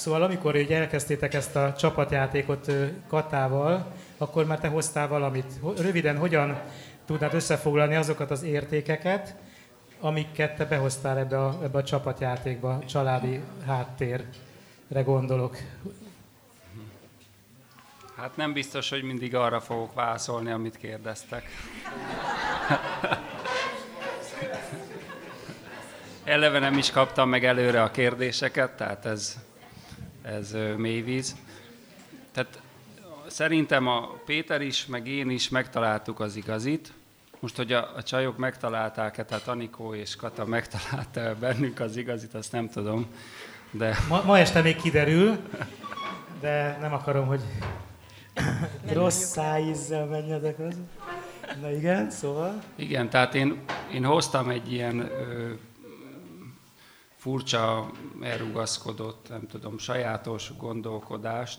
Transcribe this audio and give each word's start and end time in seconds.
Szóval 0.00 0.22
amikor 0.22 0.56
így 0.56 0.72
elkezdtétek 0.72 1.34
ezt 1.34 1.56
a 1.56 1.74
csapatjátékot 1.74 2.72
Katával, 3.08 3.92
akkor 4.18 4.46
már 4.46 4.58
te 4.58 4.68
hoztál 4.68 5.08
valamit. 5.08 5.52
Röviden, 5.76 6.18
hogyan 6.18 6.60
tudnád 7.06 7.34
összefoglalni 7.34 7.94
azokat 7.94 8.30
az 8.30 8.42
értékeket, 8.42 9.34
amiket 9.98 10.56
te 10.56 10.64
behoztál 10.64 11.18
ebbe 11.18 11.44
a, 11.44 11.58
ebbe 11.62 11.78
a 11.78 11.84
csapatjátékba, 11.84 12.78
családi 12.86 13.40
háttérre 13.66 15.02
gondolok. 15.04 15.56
Hát 18.16 18.36
nem 18.36 18.52
biztos, 18.52 18.90
hogy 18.90 19.02
mindig 19.02 19.34
arra 19.34 19.60
fogok 19.60 19.94
válaszolni, 19.94 20.50
amit 20.50 20.76
kérdeztek. 20.76 21.44
Eleve 26.24 26.58
nem 26.58 26.78
is 26.78 26.90
kaptam 26.90 27.28
meg 27.28 27.44
előre 27.44 27.82
a 27.82 27.90
kérdéseket, 27.90 28.76
tehát 28.76 29.06
ez, 29.06 29.48
ez 30.22 30.56
mélyvíz. 30.76 31.36
Tehát 32.32 32.60
szerintem 33.26 33.86
a 33.86 34.00
Péter 34.24 34.60
is, 34.60 34.86
meg 34.86 35.06
én 35.06 35.30
is 35.30 35.48
megtaláltuk 35.48 36.20
az 36.20 36.36
igazit. 36.36 36.92
Most, 37.40 37.56
hogy 37.56 37.72
a, 37.72 37.96
a 37.96 38.02
csajok 38.02 38.36
megtalálták-e, 38.36 39.24
tehát 39.24 39.48
Anikó 39.48 39.94
és 39.94 40.16
Kata 40.16 40.44
megtalálta 40.44 41.34
bennünk 41.40 41.80
az 41.80 41.96
igazit, 41.96 42.34
azt 42.34 42.52
nem 42.52 42.68
tudom. 42.68 43.06
De... 43.70 43.96
Ma, 44.08 44.22
ma 44.24 44.38
este 44.38 44.60
még 44.60 44.76
kiderül, 44.76 45.38
de 46.40 46.78
nem 46.80 46.92
akarom, 46.92 47.26
hogy 47.26 47.40
rossz 48.92 49.22
szájízzel 49.22 50.06
menjedek 50.06 50.58
az. 50.58 50.74
Na 51.60 51.70
igen, 51.70 52.10
szóval? 52.10 52.62
Igen, 52.74 53.10
tehát 53.10 53.34
én, 53.34 53.60
én 53.92 54.04
hoztam 54.04 54.48
egy 54.48 54.72
ilyen 54.72 54.98
ö, 54.98 55.52
furcsa, 57.20 57.90
elrugaszkodott, 58.20 59.28
nem 59.28 59.46
tudom, 59.46 59.78
sajátos 59.78 60.52
gondolkodást, 60.56 61.58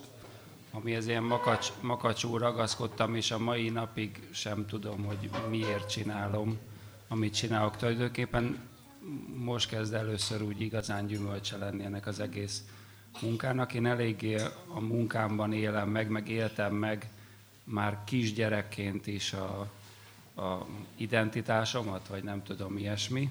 amihez 0.72 1.08
ilyen 1.08 1.24
makacs, 1.24 1.72
makacsú 1.82 2.38
ragaszkodtam, 2.38 3.16
és 3.16 3.32
a 3.32 3.40
mai 3.40 3.70
napig 3.70 4.28
sem 4.32 4.66
tudom, 4.66 5.04
hogy 5.04 5.30
miért 5.50 5.90
csinálom, 5.90 6.58
amit 7.08 7.36
csinálok. 7.36 7.76
Tulajdonképpen 7.78 8.70
most 9.36 9.70
kezd 9.70 9.94
először 9.94 10.42
úgy 10.42 10.62
igazán 10.62 11.08
gyümölcse 11.08 11.58
lenni 11.58 11.84
ennek 11.84 12.08
az 12.08 12.20
egész 12.20 12.64
munkának. 13.22 13.74
Én 13.74 13.86
eléggé 13.86 14.36
a 14.68 14.80
munkámban 14.80 15.54
élem 15.54 15.90
meg, 15.90 16.10
meg 16.10 16.30
éltem 16.30 16.74
meg 16.76 17.10
már 17.64 18.04
kisgyerekként 18.06 19.08
is 19.08 19.34
a, 19.34 19.70
a 20.42 20.66
identitásomat, 20.96 22.08
vagy 22.08 22.24
nem 22.24 22.44
tudom, 22.44 22.78
ilyesmi. 22.78 23.30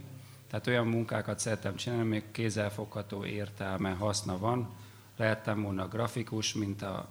Tehát 0.50 0.66
olyan 0.66 0.86
munkákat 0.86 1.38
szeretem 1.38 1.76
csinálni, 1.76 2.08
még 2.08 2.30
kézzelfogható 2.30 3.24
értelme, 3.24 3.90
haszna 3.90 4.38
van. 4.38 4.68
Lehettem 5.16 5.62
volna 5.62 5.88
grafikus, 5.88 6.54
mint 6.54 6.82
a 6.82 7.08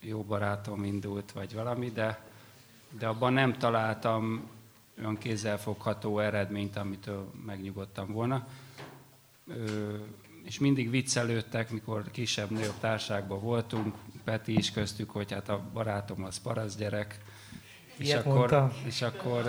jó 0.00 0.22
barátom 0.22 0.84
indult, 0.84 1.32
vagy 1.32 1.54
valami, 1.54 1.90
de, 1.90 2.24
de 2.98 3.06
abban 3.06 3.32
nem 3.32 3.52
találtam 3.52 4.50
olyan 4.98 5.18
kézzelfogható 5.18 6.18
eredményt, 6.18 6.76
amitől 6.76 7.30
megnyugodtam 7.46 8.12
volna. 8.12 8.46
Ö, 9.46 9.96
és 10.44 10.58
mindig 10.58 10.90
viccelődtek, 10.90 11.70
mikor 11.70 12.10
kisebb-nagyobb 12.10 12.78
társágban 12.80 13.40
voltunk, 13.40 13.94
Peti 14.24 14.56
is 14.56 14.70
köztük, 14.70 15.10
hogy 15.10 15.32
hát 15.32 15.48
a 15.48 15.62
barátom 15.72 16.24
az 16.24 16.38
parasz 16.38 16.76
gyerek, 16.76 17.20
és 17.96 18.14
akkor, 18.14 18.72
és 18.84 19.02
akkor, 19.02 19.44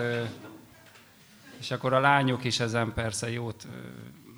és 1.66 1.72
akkor 1.72 1.92
a 1.92 2.00
lányok 2.00 2.44
is 2.44 2.60
ezen 2.60 2.92
persze 2.92 3.30
jót, 3.30 3.66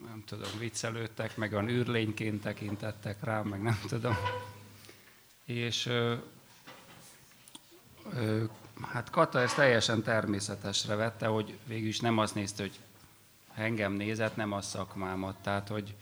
nem 0.06 0.22
tudom, 0.26 0.50
viccelődtek, 0.58 1.36
meg 1.36 1.52
olyan 1.52 1.68
űrlényként 1.68 2.42
tekintettek 2.42 3.24
rám, 3.24 3.46
meg 3.46 3.62
nem 3.62 3.80
tudom. 3.88 4.16
És 5.44 5.86
ö, 5.86 6.14
ö, 8.14 8.44
hát 8.80 9.10
Kata 9.10 9.40
ezt 9.40 9.56
teljesen 9.56 10.02
természetesre 10.02 10.94
vette, 10.94 11.26
hogy 11.26 11.58
végül 11.66 11.88
is 11.88 12.00
nem 12.00 12.19
azt 12.19 12.34
nézte, 12.34 12.62
hogy 12.62 12.78
engem 13.54 13.92
nézett, 13.92 14.36
nem 14.36 14.53
a 14.53 14.60
szakmámat. 14.60 15.36
Tehát, 15.42 15.69
hogy, 15.69 15.94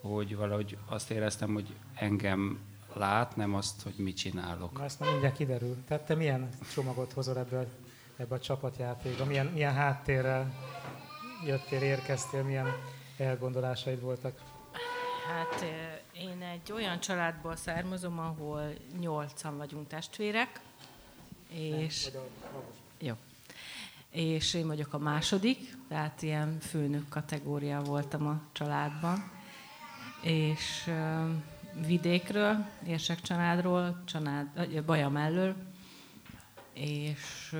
hogy 0.00 0.36
valahogy 0.36 0.76
azt 0.86 1.10
éreztem, 1.10 1.52
hogy 1.52 1.74
engem 1.94 2.58
lát, 2.92 3.36
nem 3.36 3.54
azt, 3.54 3.82
hogy 3.82 3.94
mit 3.96 4.16
csinálok. 4.16 4.78
Na, 4.78 4.84
ezt 4.84 5.00
már 5.00 5.10
mindjárt 5.10 5.36
kiderül. 5.36 5.76
Tehát 5.88 6.06
te 6.06 6.14
milyen 6.14 6.48
csomagot 6.72 7.12
hozol 7.12 7.38
ebből, 7.38 7.68
ebbe 8.16 8.34
a 8.34 8.40
csapatjátékba? 8.40 9.24
Milyen, 9.24 9.46
milyen 9.46 9.74
háttérrel 9.74 10.52
jöttél, 11.46 11.82
érkeztél, 11.82 12.42
milyen 12.42 12.66
elgondolásaid 13.16 14.00
voltak? 14.00 14.40
Hát 15.28 15.64
én 16.12 16.42
egy 16.42 16.72
olyan 16.72 17.00
családból 17.00 17.56
származom, 17.56 18.18
ahol 18.18 18.72
nyolcan 19.00 19.56
vagyunk 19.56 19.88
testvérek, 19.88 20.60
és... 21.48 22.10
Jó. 22.98 23.14
És 24.10 24.54
én 24.54 24.66
vagyok 24.66 24.92
a 24.92 24.98
második, 24.98 25.76
tehát 25.88 26.22
ilyen 26.22 26.58
főnök 26.60 27.08
kategória 27.08 27.80
voltam 27.80 28.26
a 28.26 28.40
családban. 28.52 29.30
És 30.22 30.90
vidékről, 31.86 32.66
érsek 32.86 33.20
családról, 33.20 34.02
család, 34.04 34.82
Baja 34.84 35.08
mellől, 35.08 35.54
és 36.72 37.56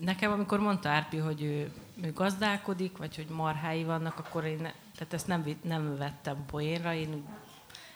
nekem, 0.00 0.32
amikor 0.32 0.58
mondta 0.58 0.88
Árpi, 0.88 1.16
hogy 1.16 1.42
ő, 1.42 1.72
ő 2.02 2.12
gazdálkodik, 2.12 2.96
vagy 2.96 3.16
hogy 3.16 3.26
marhái 3.26 3.84
vannak, 3.84 4.18
akkor 4.18 4.44
én 4.44 4.72
tehát 4.94 5.12
ezt 5.12 5.26
nem, 5.26 5.58
nem 5.62 5.96
vettem 5.96 6.44
poénra, 6.46 6.94
én 6.94 7.26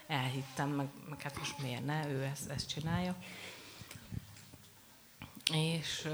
elhittem, 0.06 0.69
meg, 0.69 0.88
meg 1.09 1.20
hát 1.20 1.38
most 1.38 1.59
miért 1.62 1.84
ne, 1.84 2.09
ő 2.09 2.22
ezt, 2.22 2.50
ezt 2.50 2.69
csinálja. 2.69 3.16
És 5.53 6.09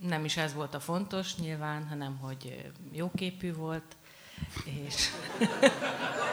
nem 0.00 0.24
is 0.24 0.36
ez 0.36 0.54
volt 0.54 0.74
a 0.74 0.80
fontos 0.80 1.36
nyilván, 1.36 1.88
hanem 1.88 2.16
hogy 2.16 2.70
jóképű 2.92 3.54
volt, 3.54 3.96
és... 4.64 5.08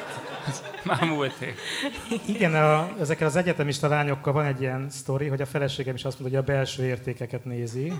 Már 0.87 1.03
múlt 1.03 1.45
Igen, 2.25 2.55
a, 2.55 2.89
ezekkel 2.99 3.27
az 3.27 3.35
egyetemista 3.35 3.87
lányokkal 3.87 4.33
van 4.33 4.45
egy 4.45 4.61
ilyen 4.61 4.89
sztori, 4.89 5.27
hogy 5.27 5.41
a 5.41 5.45
feleségem 5.45 5.95
is 5.95 6.05
azt 6.05 6.19
mondja, 6.19 6.39
hogy 6.39 6.49
a 6.49 6.53
belső 6.53 6.85
értékeket 6.85 7.45
nézi. 7.45 7.93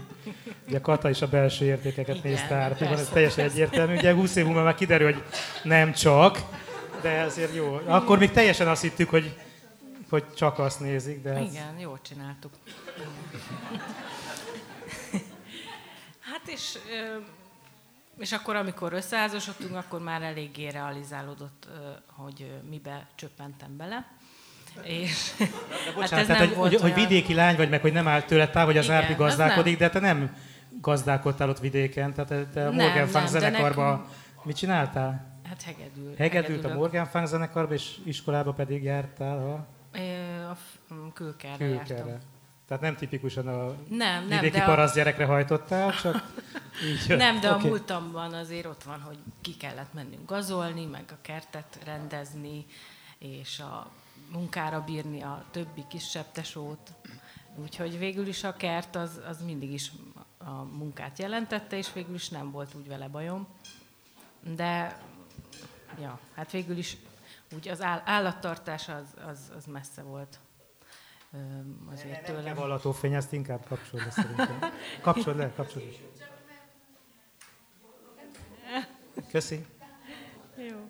Ugye 0.68 0.80
Kata 0.80 1.10
is 1.10 1.22
a 1.22 1.28
belső 1.28 1.66
értékeket 1.66 2.16
Igen, 2.16 2.32
nézte 2.32 2.56
át, 2.56 2.80
van, 2.80 2.88
ez 2.88 3.10
teljesen 3.10 3.46
egyértelmű. 3.46 3.96
Ugye 3.96 4.14
20 4.14 4.36
év 4.36 4.46
múlva 4.46 4.64
már 4.64 4.76
kiderül, 4.76 5.14
hogy 5.14 5.24
nem 5.64 5.94
csak, 5.94 6.40
de 7.02 7.10
ezért 7.10 7.56
jó. 7.56 7.80
Akkor 7.86 8.18
még 8.18 8.32
teljesen 8.32 8.68
azt 8.68 8.82
hittük, 8.82 9.10
hogy, 9.10 9.38
hogy 10.10 10.24
csak 10.34 10.60
azt 10.60 10.80
nézik, 10.80 11.22
de... 11.22 11.30
Ez... 11.30 11.52
Igen, 11.52 11.80
jól 11.80 12.00
csináltuk. 12.02 12.52
Hát 16.32 16.48
és 16.48 16.78
és 18.18 18.32
akkor, 18.32 18.56
amikor 18.56 18.94
összeházasodtunk, 18.94 19.76
akkor 19.76 20.02
már 20.02 20.22
eléggé 20.22 20.68
realizálódott, 20.68 21.68
hogy 22.06 22.52
mibe 22.70 23.08
csöppentem 23.16 23.78
bele. 23.78 24.06
És, 24.84 25.34
de 25.38 25.46
bocsánat, 25.96 26.10
hát 26.10 26.20
ez 26.20 26.26
tehát, 26.26 26.40
nem 26.42 26.48
hogy, 26.48 26.58
hogy, 26.58 26.76
olyan... 26.76 26.82
hogy 26.82 26.94
vidéki 26.94 27.34
lány 27.34 27.56
vagy, 27.56 27.70
meg 27.70 27.82
hogy 27.82 27.94
nem 27.94 28.08
állt 28.08 28.26
tőle 28.26 28.50
távol, 28.50 28.72
hogy 28.72 28.78
az 28.78 28.90
Árpi 28.90 29.14
gazdálkodik, 29.14 29.78
de 29.78 29.90
te 29.90 30.00
nem 30.00 30.36
gazdálkodtál 30.82 31.50
ott 31.50 31.60
vidéken, 31.60 32.14
tehát 32.14 32.48
te 32.48 32.68
a 32.68 32.72
Morgan 32.72 33.08
Funk 33.08 33.28
zenekarba 33.28 33.90
nekünk... 33.90 34.46
mit 34.46 34.56
csináltál? 34.56 35.40
Hát 35.44 35.62
hegedül. 35.62 36.16
Hegedült 36.18 36.66
a 36.66 36.74
Morgan 36.74 37.06
Funk 37.06 37.28
zenekarba, 37.28 37.74
és 37.74 37.98
iskolába 38.06 38.54
pedig 38.54 38.84
jártál 38.84 39.38
a... 39.38 39.76
A 40.50 40.58
külkerre, 41.14 41.58
külkerre. 41.58 41.96
jártam. 41.96 42.37
Tehát 42.68 42.84
nem 42.84 42.96
tipikusan 42.96 43.48
a 43.48 43.76
nem, 43.90 44.28
nem, 44.28 44.40
vidéki 44.40 44.66
parasz 44.66 44.92
a... 44.92 44.96
gyerekre 44.96 45.26
hajtottál, 45.26 45.94
csak 46.02 46.34
így 46.86 47.08
jön. 47.08 47.18
Nem, 47.18 47.40
de 47.40 47.52
okay. 47.52 47.66
a 47.66 47.68
múltamban 47.68 48.34
azért 48.34 48.66
ott 48.66 48.84
van, 48.84 49.02
hogy 49.02 49.18
ki 49.42 49.58
kellett 49.58 49.94
mennünk 49.94 50.30
gazolni, 50.30 50.86
meg 50.86 51.04
a 51.12 51.18
kertet 51.22 51.80
rendezni, 51.86 52.66
és 53.18 53.60
a 53.60 53.92
munkára 54.32 54.84
bírni 54.84 55.22
a 55.22 55.44
többi 55.52 55.84
kisebb 55.90 56.32
tesót. 56.32 56.94
Úgyhogy 57.56 57.98
végül 57.98 58.28
is 58.28 58.44
a 58.44 58.54
kert 58.54 58.96
az, 58.96 59.20
az 59.28 59.42
mindig 59.42 59.72
is 59.72 59.92
a 60.38 60.52
munkát 60.52 61.20
jelentette, 61.20 61.78
és 61.78 61.94
végül 61.94 62.16
is 62.16 62.30
nem 62.30 62.52
volt 62.52 62.74
úgy 62.74 62.88
vele 62.88 63.08
bajom. 63.08 63.48
De 64.56 65.00
ja, 66.02 66.20
hát 66.36 66.52
végül 66.52 66.78
is 66.78 66.98
úgy 67.56 67.68
az 67.68 67.82
állattartás 68.04 68.90
az, 68.90 69.30
az, 69.30 69.52
az 69.58 69.66
messze 69.66 70.02
volt 70.02 70.40
azért 71.92 72.26
tőlem. 72.26 72.44
Nem 72.44 72.56
vallató 72.56 72.92
fény, 72.92 73.14
ezt 73.14 73.34
inkább 73.34 73.66
kapcsolod 73.68 74.06
le 74.06 74.12
szerintem. 74.12 74.60
Kapcsolod 75.02 75.38
le, 75.38 75.52
kapcsolod 75.56 75.88
le. 75.88 76.08
Köszi. 79.32 79.66
Jó. 80.58 80.90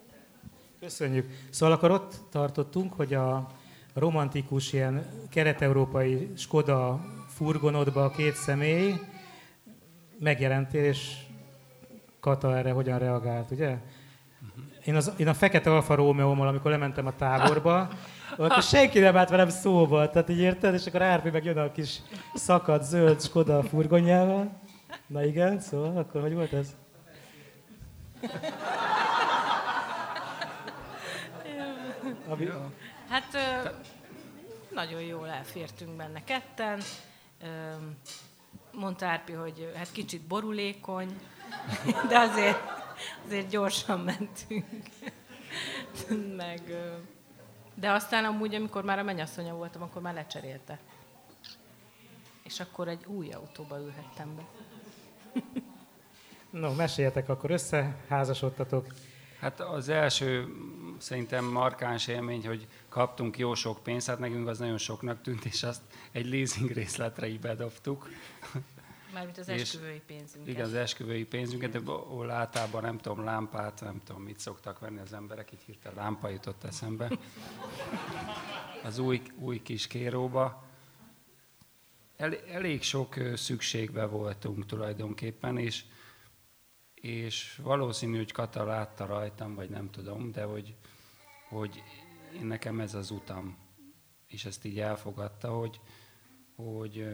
Köszönjük. 0.80 1.30
Szóval 1.50 1.76
akkor 1.76 1.92
ott 1.92 2.16
tartottunk, 2.30 2.94
hogy 2.94 3.14
a 3.14 3.48
romantikus 3.94 4.74
ilyen 4.74 5.06
kelet-európai 5.30 6.32
Skoda 6.36 7.06
furgonodba 7.28 8.04
a 8.04 8.12
két 8.12 8.36
személy 8.36 8.96
megjelentél, 10.20 10.84
és 10.84 11.26
Kata 12.20 12.58
erre 12.58 12.72
hogyan 12.72 13.00
reagált, 13.00 13.52
ugye? 13.52 13.78
Én, 14.88 14.96
az, 14.96 15.12
én 15.18 15.28
a 15.28 15.34
Fekete 15.34 15.72
Alfa 15.72 15.96
romeo 15.96 16.32
amikor 16.32 16.72
lementem 16.72 17.08
a 17.08 17.16
táborba, 17.16 17.90
akkor 18.38 18.62
senki 18.62 19.00
nem 19.00 19.18
állt 19.18 19.30
velem 19.30 19.50
szóba, 19.50 20.10
tehát 20.10 20.30
így 20.30 20.40
érted, 20.40 20.74
és 20.74 20.86
akkor 20.86 21.02
Árpi 21.02 21.30
meg 21.30 21.44
jön 21.44 21.58
a 21.58 21.72
kis 21.72 22.00
szakadt 22.34 22.84
zöld 22.84 23.22
Skoda 23.22 23.64
furgonjával. 23.64 24.62
Na 25.08 25.24
igen, 25.24 25.60
szóval 25.60 25.98
akkor 25.98 26.22
hogy 26.22 26.34
volt 26.34 26.54
ez? 26.54 26.76
Ami... 32.30 32.50
Hát 33.10 33.34
ö, 33.34 33.70
nagyon 34.74 35.02
jól 35.02 35.28
elfértünk 35.28 35.92
benne 35.96 36.24
ketten. 36.24 36.80
Ö, 37.42 37.48
mondta 38.72 39.06
Árpi, 39.06 39.34
hogy 39.34 39.72
hát 39.76 39.92
kicsit 39.92 40.22
borulékony, 40.22 41.18
de 42.10 42.18
azért, 42.20 42.77
azért 43.26 43.50
gyorsan 43.50 44.00
mentünk. 44.00 44.66
Meg, 46.38 46.62
de 47.76 47.92
aztán 47.92 48.26
amúgy, 48.26 48.56
amikor 48.56 48.84
már 48.84 49.00
a 49.00 49.04
mennyasszonya 49.04 49.56
voltam, 49.56 49.82
akkor 49.82 50.02
már 50.02 50.14
lecserélte. 50.14 50.80
És 52.44 52.60
akkor 52.60 52.88
egy 52.88 53.06
új 53.06 53.32
autóba 53.32 53.80
ülhettem 53.80 54.36
be. 54.36 54.46
No, 56.50 56.74
meséljetek, 56.74 57.30
akkor 57.30 57.52
összeházasodtatok. 57.52 58.94
Hát 59.40 59.60
az 59.60 59.90
első 59.90 60.48
szerintem 60.98 61.46
markáns 61.46 62.08
élmény, 62.08 62.48
hogy 62.48 62.68
kaptunk 62.90 63.38
jó 63.38 63.54
sok 63.54 63.84
pénzt, 63.84 64.08
hát 64.08 64.20
nekünk 64.20 64.48
az 64.48 64.60
nagyon 64.60 64.78
soknak 64.78 65.22
tűnt, 65.22 65.46
és 65.46 65.64
azt 65.64 65.82
egy 66.12 66.26
leasing 66.26 66.72
részletre 66.72 67.28
így 67.28 67.40
bedobtuk. 67.40 68.10
Mármint 69.14 69.38
az 69.38 69.50
esküvői 69.50 70.02
pénzünket. 70.06 70.48
Igen, 70.48 70.66
az 70.66 70.74
esküvői 70.74 71.26
pénzünket, 71.26 71.72
de 71.72 71.92
ahol 71.92 72.32
általában 72.32 72.82
nem 72.82 72.98
tudom, 72.98 73.24
lámpát, 73.24 73.82
nem 73.82 74.02
tudom, 74.04 74.22
mit 74.22 74.40
szoktak 74.40 74.80
venni 74.80 75.00
az 75.00 75.14
emberek, 75.14 75.52
így 75.52 75.62
hirtelen 75.62 75.98
lámpa 75.98 76.30
jutott 76.30 76.64
eszembe. 76.64 77.18
Az 78.84 79.00
új, 79.00 79.22
új 79.36 79.62
kis 79.62 79.88
kéróba. 79.88 80.66
El, 82.18 82.36
elég 82.36 82.82
sok 82.82 83.16
szükségbe 83.36 84.06
voltunk 84.06 84.66
tulajdonképpen, 84.66 85.58
és, 85.58 85.84
és 86.94 87.60
valószínű, 87.64 88.18
hogy 88.18 88.32
Kata 88.32 88.64
látta 88.64 89.06
rajtam, 89.06 89.56
vagy 89.56 89.70
nem 89.70 89.90
tudom, 89.90 90.32
de 90.32 90.44
hogy, 90.44 90.76
hogy 91.50 91.84
én 92.36 92.46
nekem 92.46 92.80
ez 92.80 92.94
az 92.94 93.12
utam. 93.12 93.58
És 94.28 94.46
ezt 94.46 94.66
így 94.66 94.80
elfogadta, 94.80 95.50
hogy, 95.50 95.80
hogy 96.56 97.08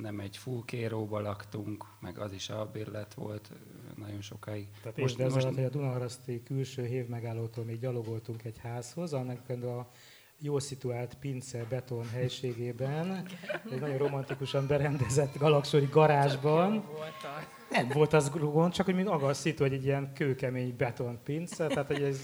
nem 0.00 0.20
egy 0.20 0.36
full 0.36 0.62
kéróba 0.64 1.20
laktunk, 1.20 1.84
meg 2.00 2.18
az 2.18 2.32
is 2.32 2.48
albérlet 2.48 3.14
volt 3.14 3.50
nagyon 3.96 4.20
sokáig. 4.20 4.66
Tehát 4.82 4.98
most, 4.98 5.18
most... 5.18 5.44
alatt, 5.44 5.54
hogy 5.54 5.64
a 5.64 5.68
Dunaharaszti 5.68 6.42
külső 6.42 6.86
hév 6.86 7.06
megállótól 7.06 7.64
még 7.64 7.80
gyalogoltunk 7.80 8.44
egy 8.44 8.58
házhoz, 8.58 9.12
annak 9.12 9.48
a 9.48 9.90
jó 10.40 10.58
szituált 10.58 11.14
pince 11.14 11.64
beton 11.68 12.08
helységében, 12.08 13.26
egy 13.70 13.80
nagyon 13.80 13.96
romantikusan 13.96 14.66
berendezett 14.66 15.38
galaksori 15.38 15.88
garázsban. 15.90 16.84
Nem 17.70 17.88
volt 17.88 18.12
az 18.12 18.30
gond, 18.30 18.72
csak 18.72 18.86
hogy 18.86 18.94
még 18.94 19.04
maga 19.04 19.26
a 19.26 19.34
szitu, 19.34 19.62
hogy 19.62 19.72
egy 19.72 19.84
ilyen 19.84 20.12
kőkemény 20.12 20.76
beton 20.76 21.18
pince, 21.24 21.66
tehát 21.66 21.86
hogy 21.86 22.02
ez 22.02 22.20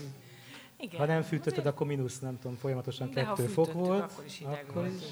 igen. 0.79 1.01
Ha 1.01 1.07
nem 1.07 1.23
fűtötted, 1.23 1.67
akkor 1.67 1.87
mínusz, 1.87 2.19
nem 2.19 2.39
tudom, 2.39 2.57
folyamatosan 2.57 3.11
De 3.11 3.25
kettő 3.25 3.47
fok 3.47 3.73
volt. 3.73 4.03
akkor 4.03 4.25
is 4.25 4.39
hideg 4.39 4.65
akkor 4.69 4.83
volt. 4.83 4.95
Is. 4.95 5.05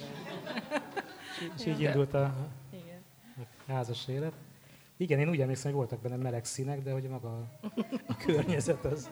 És 1.57 1.67
így 1.67 1.81
indult 1.81 2.15
a, 2.15 2.35
házas 3.67 4.09
élet. 4.09 4.33
Igen, 4.97 5.19
én 5.19 5.29
úgy 5.29 5.41
emlékszem, 5.41 5.71
hogy 5.71 5.81
voltak 5.81 6.01
benne 6.01 6.17
meleg 6.17 6.45
színek, 6.45 6.83
de 6.83 6.93
hogy 6.93 7.03
maga 7.03 7.49
a, 8.07 8.17
környezet 8.17 8.85
az... 8.85 9.11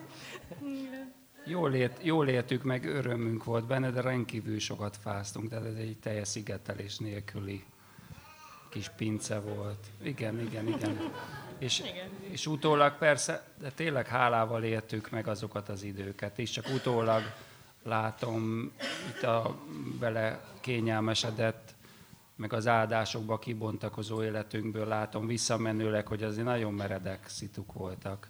Jól, 1.45 1.73
ért, 1.73 2.03
jól 2.03 2.27
értük, 2.27 2.63
meg 2.63 2.85
örömünk 2.85 3.43
volt 3.43 3.67
benne, 3.67 3.89
de 3.89 4.01
rendkívül 4.01 4.59
sokat 4.59 4.97
fáztunk, 4.97 5.49
tehát 5.49 5.65
ez 5.65 5.75
egy 5.75 5.97
teljes 5.97 6.27
szigetelés 6.27 6.97
nélküli 6.97 7.63
kis 8.69 8.89
pince 8.89 9.39
volt. 9.39 9.87
Igen, 10.01 10.39
igen, 10.39 10.67
igen. 10.67 11.11
És, 11.57 11.79
igen. 11.79 12.09
és 12.29 12.47
utólag 12.47 12.97
persze, 12.97 13.47
de 13.59 13.71
tényleg 13.71 14.07
hálával 14.07 14.63
értük 14.63 15.09
meg 15.09 15.27
azokat 15.27 15.69
az 15.69 15.83
időket, 15.83 16.39
és 16.39 16.49
csak 16.49 16.67
utólag 16.75 17.21
látom 17.83 18.71
itt 19.09 19.23
a 19.23 19.57
vele 19.99 20.43
kényelmesedett 20.59 21.73
meg 22.35 22.53
az 22.53 22.67
áldásokba 22.67 23.39
kibontakozó 23.39 24.23
életünkből 24.23 24.87
látom 24.87 25.27
visszamenőleg, 25.27 26.07
hogy 26.07 26.23
azért 26.23 26.45
nagyon 26.45 26.73
meredek 26.73 27.27
szituk 27.27 27.73
voltak, 27.73 28.29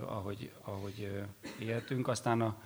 ahogy, 0.00 0.52
ahogy 0.62 1.24
éltünk. 1.58 2.08
Aztán 2.08 2.40
a, 2.40 2.56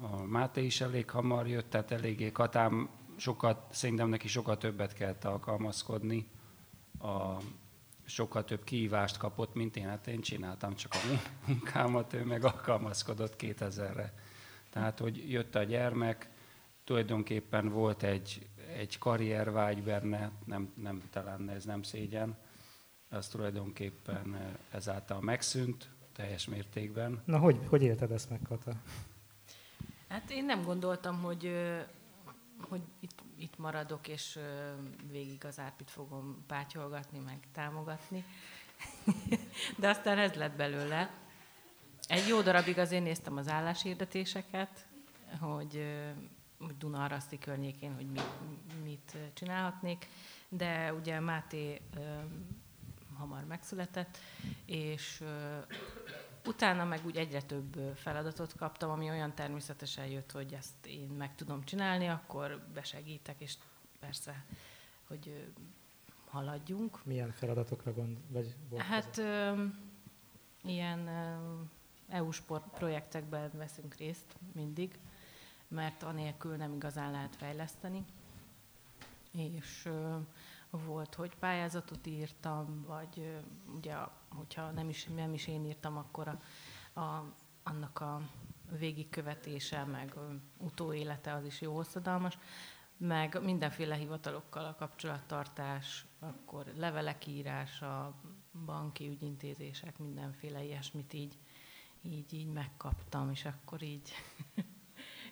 a 0.00 0.22
Máté 0.22 0.64
is 0.64 0.80
elég 0.80 1.10
hamar 1.10 1.48
jött, 1.48 1.70
tehát 1.70 1.90
eléggé 1.90 2.32
Katám 2.32 2.88
sokat, 3.16 3.66
szerintem 3.70 4.08
neki 4.08 4.28
sokkal 4.28 4.58
többet 4.58 4.92
kellett 4.92 5.24
alkalmazkodni, 5.24 6.28
a, 6.98 7.36
sokkal 8.04 8.44
több 8.44 8.64
kihívást 8.64 9.16
kapott, 9.16 9.54
mint 9.54 9.76
én. 9.76 9.86
Hát 9.86 10.06
én 10.06 10.20
csináltam 10.20 10.74
csak 10.74 10.94
a 10.94 11.20
munkámat, 11.46 12.12
ő 12.12 12.24
meg 12.24 12.44
alkalmazkodott 12.44 13.34
2000-re. 13.38 14.12
Tehát, 14.70 14.98
hogy 14.98 15.30
jött 15.30 15.54
a 15.54 15.62
gyermek, 15.62 16.28
tulajdonképpen 16.84 17.68
volt 17.68 18.02
egy, 18.02 18.46
egy 18.76 18.98
karriervágy 18.98 19.82
benne, 19.82 20.30
nem, 20.44 20.72
nem, 20.74 21.02
talán 21.10 21.48
ez 21.48 21.64
nem 21.64 21.82
szégyen, 21.82 22.36
az 23.08 23.28
tulajdonképpen 23.28 24.34
eh, 24.34 24.48
ezáltal 24.70 25.20
megszűnt 25.20 25.90
teljes 26.12 26.46
mértékben. 26.46 27.22
Na, 27.24 27.38
hogy, 27.38 27.60
hogy 27.66 27.82
élted 27.82 28.10
ezt 28.10 28.30
meg, 28.30 28.40
Kata? 28.48 28.72
Hát 30.08 30.30
én 30.30 30.44
nem 30.44 30.62
gondoltam, 30.62 31.20
hogy, 31.22 31.52
hogy 32.68 32.80
itt, 33.00 33.22
itt 33.36 33.58
maradok, 33.58 34.08
és 34.08 34.38
végig 35.10 35.44
az 35.44 35.58
árpit 35.58 35.90
fogom 35.90 36.44
pátyolgatni, 36.46 37.18
meg 37.18 37.38
támogatni. 37.52 38.24
De 39.78 39.88
aztán 39.88 40.18
ez 40.18 40.32
lett 40.32 40.56
belőle. 40.56 41.10
Egy 42.08 42.28
jó 42.28 42.40
darabig 42.40 42.78
azért 42.78 43.04
néztem 43.04 43.36
az 43.36 43.48
álláshirdetéseket, 43.48 44.86
hogy 45.40 45.84
Dunaharaszti 46.78 47.38
környékén, 47.38 47.94
hogy 47.94 48.06
mit, 48.06 48.82
mit 48.82 49.16
csinálhatnék, 49.32 50.06
de 50.48 50.94
ugye 50.94 51.20
Máté 51.20 51.80
hamar 53.18 53.44
megszületett, 53.44 54.18
és 54.64 55.24
utána 56.46 56.84
meg 56.84 57.00
úgy 57.06 57.16
egyre 57.16 57.42
több 57.42 57.92
feladatot 57.94 58.54
kaptam, 58.56 58.90
ami 58.90 59.08
olyan 59.10 59.34
természetesen 59.34 60.06
jött, 60.06 60.30
hogy 60.32 60.52
ezt 60.52 60.86
én 60.86 61.08
meg 61.08 61.34
tudom 61.34 61.64
csinálni, 61.64 62.06
akkor 62.06 62.66
besegítek, 62.74 63.40
és 63.40 63.54
persze, 64.00 64.44
hogy 65.06 65.52
haladjunk. 66.30 67.04
Milyen 67.04 67.32
feladatokra 67.32 67.92
gond, 67.92 68.18
vagy 68.28 68.56
Hát 68.76 69.18
ö, 69.18 69.64
ilyen 70.62 71.08
EU-s 72.08 72.42
projektekben 72.70 73.50
veszünk 73.54 73.94
részt 73.94 74.36
mindig, 74.52 74.98
mert 75.70 76.02
anélkül 76.02 76.56
nem 76.56 76.72
igazán 76.72 77.10
lehet 77.10 77.36
fejleszteni. 77.36 78.04
És 79.30 79.88
volt, 80.70 81.14
hogy 81.14 81.36
pályázatot 81.36 82.06
írtam, 82.06 82.84
vagy 82.86 83.42
ugye, 83.76 83.94
hogyha 84.28 84.70
nem 84.70 84.88
is, 84.88 85.04
nem 85.04 85.34
is 85.34 85.46
én 85.46 85.64
írtam, 85.64 85.96
akkor 85.96 86.28
a, 86.28 86.40
a, 87.00 87.34
annak 87.62 88.00
a 88.00 88.20
végigkövetése, 88.78 89.84
meg 89.84 90.14
utóélete 90.56 91.32
az 91.32 91.44
is 91.44 91.60
jó 91.60 91.74
hosszadalmas, 91.74 92.38
meg 92.96 93.42
mindenféle 93.42 93.94
hivatalokkal 93.94 94.64
a 94.64 94.74
kapcsolattartás, 94.74 96.06
akkor 96.18 96.66
levelek 96.76 97.26
írása, 97.26 98.14
banki 98.64 99.08
ügyintézések, 99.08 99.98
mindenféle 99.98 100.64
ilyesmit 100.64 101.12
így, 101.12 101.38
így, 102.02 102.34
így 102.34 102.52
megkaptam, 102.52 103.30
és 103.30 103.44
akkor 103.44 103.82
így 103.82 104.10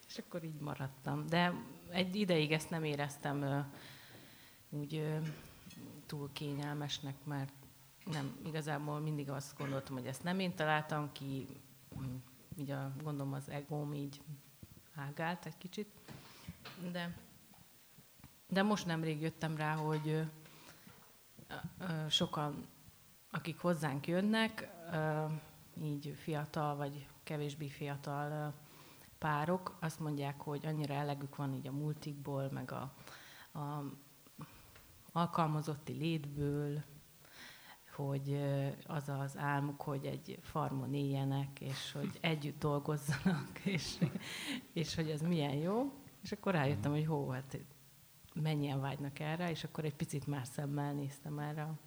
és 0.09 0.19
akkor 0.19 0.45
így 0.45 0.61
maradtam. 0.61 1.27
De 1.27 1.55
egy 1.91 2.17
ideig 2.17 2.53
ezt 2.53 2.71
nem 2.71 2.85
éreztem 2.85 3.67
úgy 4.71 5.19
túl 6.07 6.33
kényelmesnek, 6.33 7.15
mert 7.25 7.53
nem, 8.05 8.39
igazából 8.47 8.99
mindig 9.01 9.31
azt 9.31 9.59
gondoltam, 9.59 9.97
hogy 9.97 10.07
ezt 10.07 10.23
nem 10.23 10.39
én 10.39 10.55
találtam 10.55 11.13
ki, 11.13 11.47
így 12.57 12.71
a, 12.71 12.93
gondolom 13.03 13.33
az 13.33 13.49
egóm 13.49 13.95
így 13.95 14.21
ágált 14.95 15.47
egy 15.47 15.59
kicsit. 15.59 15.89
De, 16.93 17.17
de 18.49 18.63
most 18.63 18.87
nemrég 18.87 19.21
jöttem 19.21 19.57
rá, 19.57 19.75
hogy 19.75 20.25
sokan, 22.09 22.67
akik 23.31 23.59
hozzánk 23.59 24.07
jönnek, 24.07 24.71
így 25.83 26.15
fiatal 26.19 26.77
vagy 26.77 27.07
kevésbé 27.23 27.69
fiatal 27.69 28.55
párok 29.19 29.77
azt 29.81 30.01
mondják, 30.01 30.41
hogy 30.41 30.67
annyira 30.67 30.95
elegük 30.95 31.37
van 31.37 31.55
így 31.55 31.67
a 31.67 31.73
multikból, 31.73 32.51
meg 32.53 32.73
a, 32.73 32.95
a 33.59 33.85
alkalmazotti 35.13 35.93
létből, 35.93 36.83
hogy 37.95 38.41
az 38.87 39.09
az 39.09 39.37
álmuk, 39.37 39.81
hogy 39.81 40.07
egy 40.07 40.39
farmon 40.43 40.95
éljenek, 40.95 41.61
és 41.61 41.93
hogy 41.93 42.19
együtt 42.33 42.59
dolgozzanak, 42.59 43.59
és, 43.65 43.99
és 44.73 44.95
hogy 44.95 45.11
ez 45.11 45.21
milyen 45.21 45.55
jó. 45.55 45.93
És 46.23 46.33
akkor 46.33 46.53
rájöttem, 46.53 46.91
hogy 46.91 47.07
hó, 47.07 47.29
hát 47.29 47.59
mennyien 48.35 48.81
vágynak 48.81 49.19
erre, 49.19 49.51
és 49.51 49.65
akkor 49.65 49.85
egy 49.85 49.95
picit 49.95 50.27
más 50.27 50.49
szemmel 50.49 50.93
néztem 50.93 51.39
erre 51.39 51.63
a 51.63 51.79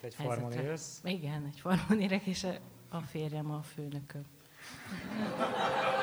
egy 0.00 0.14
farmon 0.14 0.52
élsz. 0.52 1.00
Igen, 1.04 1.44
egy 1.44 1.60
farmon 1.60 2.00
érek, 2.00 2.26
és 2.26 2.46
a 2.88 3.00
férjem 3.00 3.50
a 3.50 3.62
főnököm. 3.62 4.22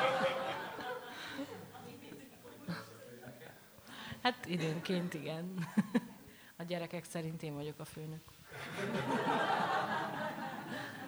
Hát 4.22 4.46
időnként 4.46 5.14
igen. 5.14 5.54
A 6.56 6.62
gyerekek 6.62 7.04
szerint 7.04 7.42
én 7.42 7.54
vagyok 7.54 7.78
a 7.78 7.84
főnök. 7.84 8.20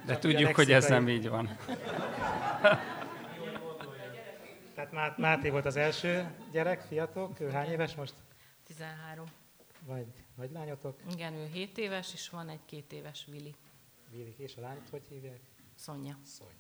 De 0.07 0.19
tudjuk, 0.19 0.55
hogy 0.55 0.73
ez 0.73 0.89
nem 0.89 1.09
így 1.09 1.29
van. 1.29 1.49
Tehát 4.75 5.19
Máté 5.19 5.51
volt 5.51 5.67
az 5.67 5.77
első 5.77 6.35
gyerek, 6.51 6.81
fiatok, 6.81 7.41
ő 7.41 7.51
hány 7.51 7.71
éves 7.71 7.95
most? 7.95 8.15
13. 8.67 9.27
Vagy, 9.87 10.07
vagy 10.35 10.51
lányotok? 10.51 11.01
Igen, 11.11 11.35
ő 11.35 11.47
7 11.47 11.79
éves, 11.79 12.13
és 12.13 12.29
van 12.29 12.49
egy 12.49 12.65
két 12.65 12.93
éves 12.93 13.27
Vili. 13.31 13.55
Vili, 14.11 14.35
és 14.39 14.57
a 14.57 14.61
lányt 14.61 14.89
hogy 14.89 15.03
hívják? 15.09 15.41
Szonya. 15.75 16.19
Szonya. 16.25 16.51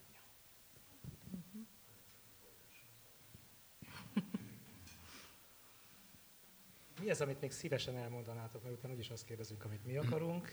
Mi 7.03 7.11
az, 7.11 7.21
amit 7.21 7.41
még 7.41 7.51
szívesen 7.51 7.97
elmondanátok, 7.97 8.63
mert 8.63 8.75
utána 8.75 8.95
úgyis 8.95 9.11
azt 9.11 9.25
kérdezünk, 9.25 9.65
amit 9.65 9.85
mi 9.85 9.97
akarunk. 9.97 10.49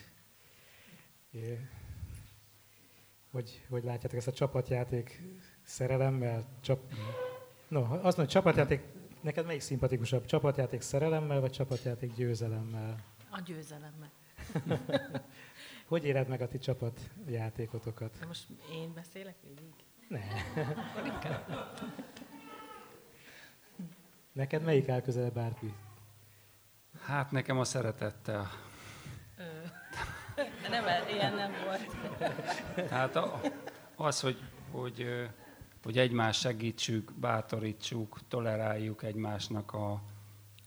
Hogy, 3.31 3.65
hogy 3.69 3.83
látjátok 3.83 4.17
ezt 4.17 4.27
a 4.27 4.31
csapatjáték 4.31 5.21
szerelemmel? 5.63 6.47
Csap... 6.61 6.93
No, 7.67 7.81
azt 7.81 8.01
mondom, 8.01 8.27
csapatjáték, 8.27 8.81
neked 9.21 9.45
melyik 9.45 9.61
szimpatikusabb? 9.61 10.25
Csapatjáték 10.25 10.81
szerelemmel, 10.81 11.39
vagy 11.39 11.51
csapatjáték 11.51 12.13
győzelemmel? 12.13 13.03
A 13.29 13.41
győzelemmel. 13.41 14.11
hogy 15.87 16.05
éled 16.05 16.27
meg 16.27 16.41
a 16.41 16.47
ti 16.47 16.57
csapatjátékotokat? 16.57 18.19
De 18.19 18.25
most 18.25 18.47
én 18.71 18.93
beszélek 18.93 19.35
végig? 19.41 19.73
Ne. 20.07 20.21
Neked 24.31 24.63
melyik 24.63 24.89
áll 24.89 25.01
közelebb, 25.01 25.37
Árpi? 25.37 25.73
Hát 27.05 27.31
nekem 27.31 27.59
a 27.59 27.63
szeretettel. 27.63 28.51
nem, 30.69 30.83
ilyen 31.13 31.33
nem 31.33 31.51
volt. 31.65 31.95
Hát 32.89 33.19
az, 33.95 34.19
hogy, 34.19 34.37
hogy, 34.71 35.27
hogy 35.83 35.97
egymást 35.97 36.39
segítsük, 36.39 37.11
bátorítsuk, 37.13 38.19
toleráljuk 38.27 39.03
egymásnak 39.03 39.73
a, 39.73 40.01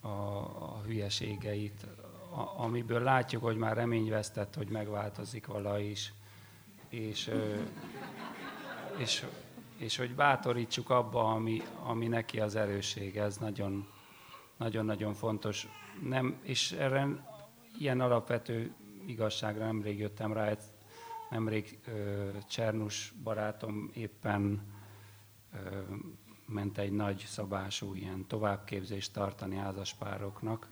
a, 0.00 0.08
a 0.08 0.82
hülyeségeit, 0.86 1.86
a, 2.30 2.62
amiből 2.62 3.02
látjuk, 3.02 3.42
hogy 3.42 3.56
már 3.56 3.76
reményvesztett, 3.76 4.54
hogy 4.54 4.68
megváltozik 4.68 5.46
vala 5.46 5.78
is, 5.78 6.12
és, 6.88 7.30
és, 8.96 9.24
és 9.76 9.96
hogy 9.96 10.14
bátorítsuk 10.14 10.90
abba, 10.90 11.24
ami, 11.24 11.62
ami 11.82 12.06
neki 12.06 12.40
az 12.40 12.56
erősség, 12.56 13.16
ez 13.16 13.36
nagyon, 13.36 13.88
nagyon-nagyon 14.56 15.14
fontos 15.14 15.68
nem, 16.00 16.40
és 16.42 16.72
erre 16.72 17.08
ilyen 17.78 18.00
alapvető 18.00 18.74
igazságra 19.06 19.64
nemrég 19.64 19.98
jöttem 19.98 20.32
rá, 20.32 20.56
nemrég 21.30 21.78
ö, 21.86 22.28
Csernus 22.48 23.12
barátom 23.22 23.90
éppen 23.94 24.62
ö, 25.52 25.80
ment 26.46 26.78
egy 26.78 26.92
nagy 26.92 27.24
szabású 27.26 27.94
ilyen 27.94 28.26
továbbképzést 28.26 29.12
tartani 29.12 29.56
házaspároknak, 29.56 30.68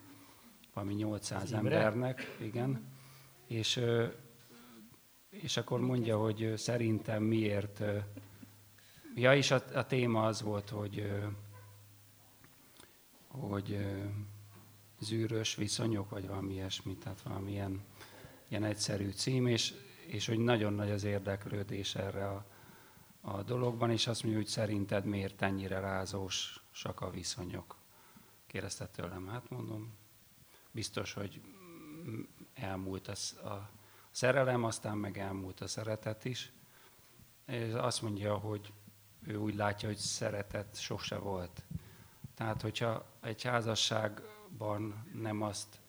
valami 0.73 0.93
800 0.93 1.51
embernek, 1.51 2.37
igen, 2.41 2.87
és, 3.47 3.75
ö, 3.77 4.07
és 5.29 5.57
akkor 5.57 5.79
mondja, 5.79 6.17
hogy 6.17 6.53
szerintem 6.55 7.23
miért, 7.23 7.83
ja, 9.15 9.35
és 9.35 9.51
a, 9.51 9.63
a 9.73 9.85
téma 9.85 10.25
az 10.25 10.41
volt, 10.41 10.69
hogy, 10.69 11.11
hogy 13.27 13.77
zűrös 15.01 15.55
viszonyok, 15.55 16.09
vagy 16.09 16.27
valami 16.27 16.53
ilyesmi, 16.53 16.97
tehát 16.97 17.21
valamilyen 17.21 17.83
ilyen 18.47 18.63
egyszerű 18.63 19.11
cím, 19.11 19.47
és, 19.47 19.73
és 20.05 20.27
hogy 20.27 20.39
nagyon 20.39 20.73
nagy 20.73 20.91
az 20.91 21.03
érdeklődés 21.03 21.95
erre 21.95 22.27
a, 22.29 22.45
a 23.21 23.43
dologban, 23.43 23.91
és 23.91 24.07
azt 24.07 24.23
mondja, 24.23 24.41
hogy 24.41 24.49
szerinted 24.49 25.05
miért 25.05 25.41
ennyire 25.41 25.79
rázósak 25.79 27.01
a 27.01 27.09
viszonyok? 27.09 27.75
Kérdezte 28.47 28.87
tőlem, 28.87 29.27
hát 29.27 29.49
mondom, 29.49 29.93
biztos, 30.71 31.13
hogy 31.13 31.41
elmúlt 32.53 33.07
a, 33.07 33.47
a 33.49 33.69
szerelem, 34.11 34.63
aztán 34.63 34.97
meg 34.97 35.17
elmúlt 35.17 35.61
a 35.61 35.67
szeretet 35.67 36.25
is. 36.25 36.51
És 37.45 37.73
azt 37.73 38.01
mondja, 38.01 38.37
hogy 38.37 38.73
ő 39.25 39.35
úgy 39.35 39.55
látja, 39.55 39.87
hogy 39.87 39.97
szeretet 39.97 40.79
sose 40.79 41.17
volt. 41.17 41.63
Tehát, 42.35 42.61
hogyha 42.61 43.05
egy 43.21 43.43
házasság 43.43 44.21
ban 44.57 45.05
nem 45.13 45.41
azt 45.41 45.79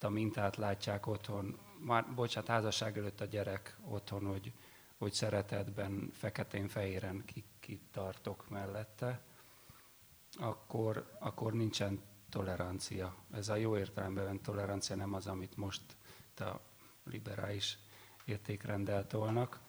a 0.00 0.08
mintát 0.08 0.56
látják 0.56 1.06
otthon, 1.06 1.58
már, 1.78 2.14
bocsánat, 2.14 2.48
házasság 2.48 2.98
előtt 2.98 3.20
a 3.20 3.24
gyerek 3.24 3.76
otthon, 3.88 4.26
hogy, 4.26 4.52
hogy 4.98 5.12
szeretetben, 5.12 6.10
feketén-fehéren 6.12 7.24
kitartok 7.60 8.48
mellette, 8.48 9.22
akkor, 10.38 11.16
akkor 11.18 11.52
nincsen 11.52 12.00
tolerancia. 12.28 13.14
Ez 13.32 13.48
a 13.48 13.56
jó 13.56 13.76
értelemben 13.76 14.42
tolerancia 14.42 14.96
nem 14.96 15.14
az, 15.14 15.26
amit 15.26 15.56
most 15.56 15.82
a 16.36 16.60
liberális 17.04 17.78
értékrendel 18.24 19.06
tolnak, 19.06 19.60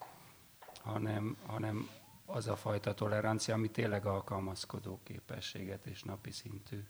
hanem, 0.82 1.38
hanem 1.46 1.90
az 2.26 2.48
a 2.48 2.56
fajta 2.56 2.94
tolerancia, 2.94 3.54
ami 3.54 3.70
tényleg 3.70 4.06
alkalmazkodó 4.06 5.00
képességet 5.04 5.86
és 5.86 6.04
napi 6.04 6.32
szintű 6.32 6.84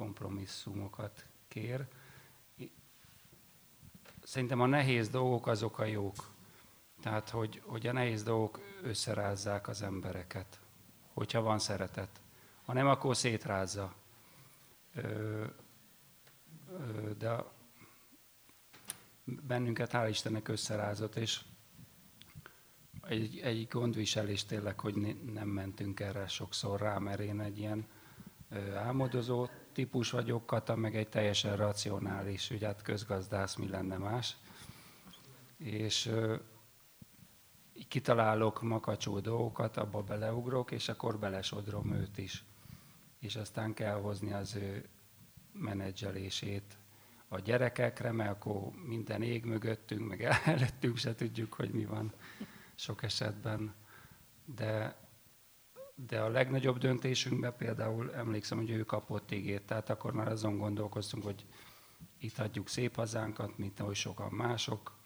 kompromisszumokat 0.00 1.26
kér. 1.48 1.86
Szerintem 4.22 4.60
a 4.60 4.66
nehéz 4.66 5.08
dolgok 5.08 5.46
azok 5.46 5.78
a 5.78 5.84
jók. 5.84 6.30
Tehát, 7.02 7.30
hogy, 7.30 7.62
hogy 7.64 7.86
a 7.86 7.92
nehéz 7.92 8.22
dolgok 8.22 8.60
összerázzák 8.82 9.68
az 9.68 9.82
embereket, 9.82 10.60
hogyha 11.12 11.40
van 11.40 11.58
szeretet. 11.58 12.20
Ha 12.64 12.72
nem, 12.72 12.86
akkor 12.86 13.16
szétrázza. 13.16 13.94
Ö, 14.94 15.44
ö, 16.70 17.10
de 17.18 17.44
bennünket 19.24 19.90
hál' 19.92 20.08
Istennek 20.08 20.48
összerázott, 20.48 21.16
és 21.16 21.40
egy, 23.02 23.38
egy 23.38 23.68
gondviselés 23.68 24.44
tényleg, 24.44 24.80
hogy 24.80 24.94
nem 25.32 25.48
mentünk 25.48 26.00
erre 26.00 26.26
sokszor 26.26 26.80
rá, 26.80 26.98
mert 26.98 27.20
én 27.20 27.40
egy 27.40 27.58
ilyen 27.58 27.86
álmodozó 28.74 29.48
típus 29.72 30.10
vagyok, 30.10 30.46
Kata 30.46 30.76
meg 30.76 30.96
egy 30.96 31.08
teljesen 31.08 31.56
racionális, 31.56 32.50
ugye 32.50 32.66
hát 32.66 32.82
közgazdász, 32.82 33.56
mi 33.56 33.68
lenne 33.68 33.96
más. 33.96 34.36
És 35.58 36.10
kitalálok 37.88 38.62
makacsó 38.62 39.20
dolgokat, 39.20 39.76
abba 39.76 40.02
beleugrok, 40.02 40.70
és 40.70 40.88
akkor 40.88 41.18
belesodrom 41.18 41.92
őt 41.92 42.18
is. 42.18 42.44
És 43.18 43.36
aztán 43.36 43.74
kell 43.74 44.00
hozni 44.00 44.32
az 44.32 44.54
ő 44.54 44.88
menedzselését 45.52 46.78
a 47.28 47.38
gyerekekre, 47.38 48.12
mert 48.12 48.30
akkor 48.30 48.70
minden 48.86 49.22
ég 49.22 49.44
mögöttünk, 49.44 50.08
meg 50.08 50.22
előttünk 50.44 50.96
se 50.96 51.14
tudjuk, 51.14 51.52
hogy 51.52 51.70
mi 51.70 51.84
van 51.84 52.12
sok 52.74 53.02
esetben. 53.02 53.74
De 54.44 54.96
de 56.06 56.20
a 56.20 56.28
legnagyobb 56.28 56.78
döntésünkben 56.78 57.56
például 57.56 58.14
emlékszem, 58.14 58.58
hogy 58.58 58.70
ő 58.70 58.84
kapott 58.84 59.32
ígét, 59.32 59.62
tehát 59.62 59.90
akkor 59.90 60.12
már 60.12 60.28
azon 60.28 60.58
gondolkoztunk, 60.58 61.24
hogy 61.24 61.44
itt 62.18 62.38
adjuk 62.38 62.68
szép 62.68 62.94
hazánkat, 62.94 63.58
mint 63.58 63.80
ahogy 63.80 63.94
sokan 63.94 64.32
mások, 64.32 64.98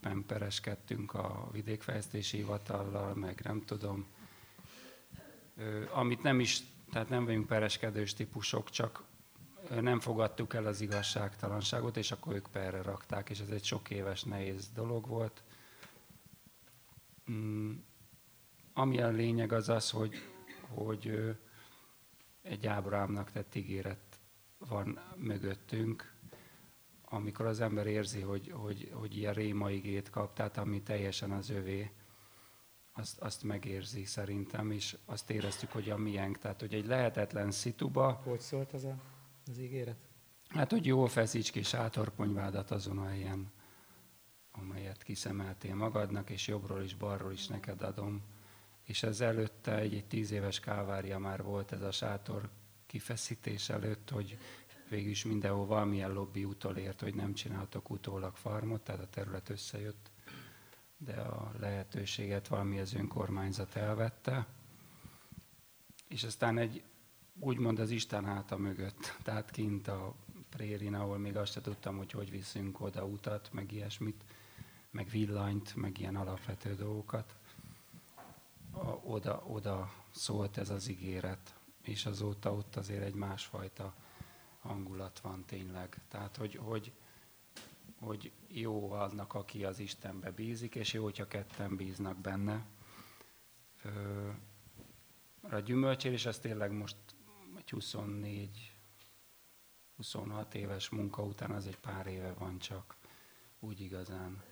éppen 0.00 0.24
pereskedtünk 0.26 1.14
a 1.14 1.48
vidékfejlesztési 1.52 2.36
hivatallal, 2.36 3.14
meg 3.14 3.40
nem 3.44 3.64
tudom, 3.64 4.06
amit 5.92 6.22
nem 6.22 6.40
is, 6.40 6.60
tehát 6.92 7.08
nem 7.08 7.24
vagyunk 7.24 7.46
pereskedős 7.46 8.14
típusok, 8.14 8.70
csak 8.70 9.02
nem 9.80 10.00
fogadtuk 10.00 10.54
el 10.54 10.66
az 10.66 10.80
igazságtalanságot, 10.80 11.96
és 11.96 12.12
akkor 12.12 12.34
ők 12.34 12.46
perre 12.52 12.82
rakták, 12.82 13.30
és 13.30 13.40
ez 13.40 13.48
egy 13.48 13.64
sok 13.64 13.90
éves 13.90 14.22
nehéz 14.22 14.70
dolog 14.74 15.06
volt. 15.06 15.42
Ami 18.72 19.00
a 19.00 19.08
lényeg 19.08 19.52
az 19.52 19.68
az, 19.68 19.90
hogy, 19.90 20.14
hogy 20.68 21.36
egy 22.42 22.66
Ábrahámnak 22.66 23.30
tett 23.30 23.54
ígéret 23.54 24.20
van 24.58 25.00
mögöttünk, 25.16 26.14
amikor 27.04 27.46
az 27.46 27.60
ember 27.60 27.86
érzi, 27.86 28.20
hogy, 28.20 28.50
hogy, 28.50 28.90
hogy 28.94 29.16
ilyen 29.16 29.34
rémaigét 29.34 30.10
kap, 30.10 30.34
tehát 30.34 30.56
ami 30.56 30.82
teljesen 30.82 31.30
az 31.30 31.50
övé, 31.50 31.90
azt, 32.92 33.18
azt 33.18 33.42
megérzi 33.42 34.04
szerintem, 34.04 34.70
és 34.70 34.96
azt 35.04 35.30
éreztük, 35.30 35.70
hogy 35.70 35.90
a 35.90 35.96
miénk. 35.96 36.38
Tehát, 36.38 36.60
hogy 36.60 36.74
egy 36.74 36.86
lehetetlen 36.86 37.50
szituba... 37.50 38.20
Hogy 38.24 38.40
szólt 38.40 38.72
az 38.72 38.84
a, 38.84 38.96
az 39.46 39.58
ígéret? 39.58 39.96
Hát, 40.48 40.70
hogy 40.70 40.86
jól 40.86 41.08
feszíts 41.08 41.50
ki 41.50 41.62
sátorponyvádat 41.62 42.70
azon 42.70 42.98
a 42.98 43.06
helyen, 43.06 43.52
amelyet 44.52 45.02
kiszemeltél 45.02 45.74
magadnak, 45.74 46.30
és 46.30 46.48
jobbról 46.48 46.82
is, 46.82 46.94
balról 46.94 47.32
is 47.32 47.46
neked 47.46 47.82
adom. 47.82 48.22
És 48.90 49.02
ez 49.02 49.20
előtte 49.20 49.78
egy, 49.78 49.94
egy 49.94 50.04
tíz 50.04 50.30
éves 50.30 50.60
kávária 50.60 51.18
már 51.18 51.42
volt 51.42 51.72
ez 51.72 51.82
a 51.82 51.90
sátor 51.90 52.48
kifeszítés 52.86 53.68
előtt, 53.68 54.10
hogy 54.10 54.38
végül 54.88 55.10
is 55.10 55.24
mindenhol 55.24 55.66
valamilyen 55.66 56.12
lobby 56.12 56.44
utolért, 56.44 57.00
hogy 57.00 57.14
nem 57.14 57.34
csináltok 57.34 57.90
utólag 57.90 58.36
farmot, 58.36 58.80
tehát 58.80 59.00
a 59.00 59.08
terület 59.10 59.48
összejött, 59.48 60.10
de 60.96 61.12
a 61.12 61.52
lehetőséget 61.58 62.48
valami 62.48 62.78
az 62.78 62.94
önkormányzat 62.94 63.76
elvette, 63.76 64.46
és 66.08 66.24
aztán 66.24 66.58
egy 66.58 66.82
úgymond 67.38 67.78
az 67.78 67.90
Isten 67.90 68.24
háta 68.24 68.56
mögött, 68.56 69.16
tehát 69.24 69.50
kint 69.50 69.88
a 69.88 70.14
prérin, 70.48 70.94
ahol 70.94 71.18
még 71.18 71.36
azt 71.36 71.52
sem 71.52 71.62
tudtam, 71.62 71.96
hogy 71.96 72.10
hogy 72.10 72.30
viszünk 72.30 72.80
oda 72.80 73.04
utat, 73.04 73.52
meg 73.52 73.72
ilyesmit, 73.72 74.24
meg 74.90 75.08
villanyt, 75.08 75.76
meg 75.76 75.98
ilyen 75.98 76.16
alapvető 76.16 76.74
dolgokat. 76.74 77.39
Oda, 79.02 79.42
oda 79.46 79.92
szólt 80.10 80.56
ez 80.56 80.70
az 80.70 80.88
ígéret, 80.88 81.54
és 81.82 82.06
azóta 82.06 82.54
ott 82.54 82.76
azért 82.76 83.02
egy 83.02 83.14
másfajta 83.14 83.94
hangulat 84.60 85.20
van 85.20 85.44
tényleg. 85.44 86.00
Tehát, 86.08 86.36
hogy, 86.36 86.54
hogy, 86.54 86.92
hogy 88.00 88.32
jó 88.48 88.92
annak, 88.92 89.34
aki 89.34 89.64
az 89.64 89.78
Istenbe 89.78 90.30
bízik, 90.30 90.74
és 90.74 90.92
jó, 90.92 91.02
hogyha 91.02 91.26
ketten 91.26 91.76
bíznak 91.76 92.18
benne. 92.20 92.66
A 95.40 95.58
gyümölcsérés 95.58 96.26
az 96.26 96.38
tényleg 96.38 96.72
most 96.72 96.96
egy 97.56 97.70
24 97.70 98.74
26 99.96 100.54
éves 100.54 100.88
munka 100.88 101.22
után 101.22 101.50
az 101.50 101.66
egy 101.66 101.78
pár 101.78 102.06
éve 102.06 102.32
van 102.32 102.58
csak 102.58 102.96
úgy 103.58 103.80
igazán. 103.80 104.42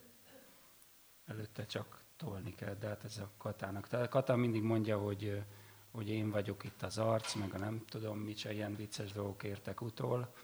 Előtte 1.25 1.67
csak 1.67 2.07
tolni 2.19 2.55
kell, 2.55 2.75
de 2.75 2.87
hát 2.87 3.05
ez 3.05 3.19
a 3.19 3.31
Katának. 3.37 3.89
Tehát 3.89 4.09
Kata 4.09 4.37
mindig 4.37 4.63
mondja, 4.63 4.99
hogy 4.99 5.43
hogy 5.91 6.09
én 6.09 6.31
vagyok 6.31 6.65
itt 6.65 6.83
az 6.83 6.99
arc, 6.99 7.35
meg 7.35 7.55
a 7.55 7.59
nem 7.59 7.85
tudom 7.89 8.33
se 8.37 8.53
ilyen 8.53 8.77
vicces 8.77 9.13
dolgok 9.13 9.43
értek 9.43 9.81
utól, 9.81 10.35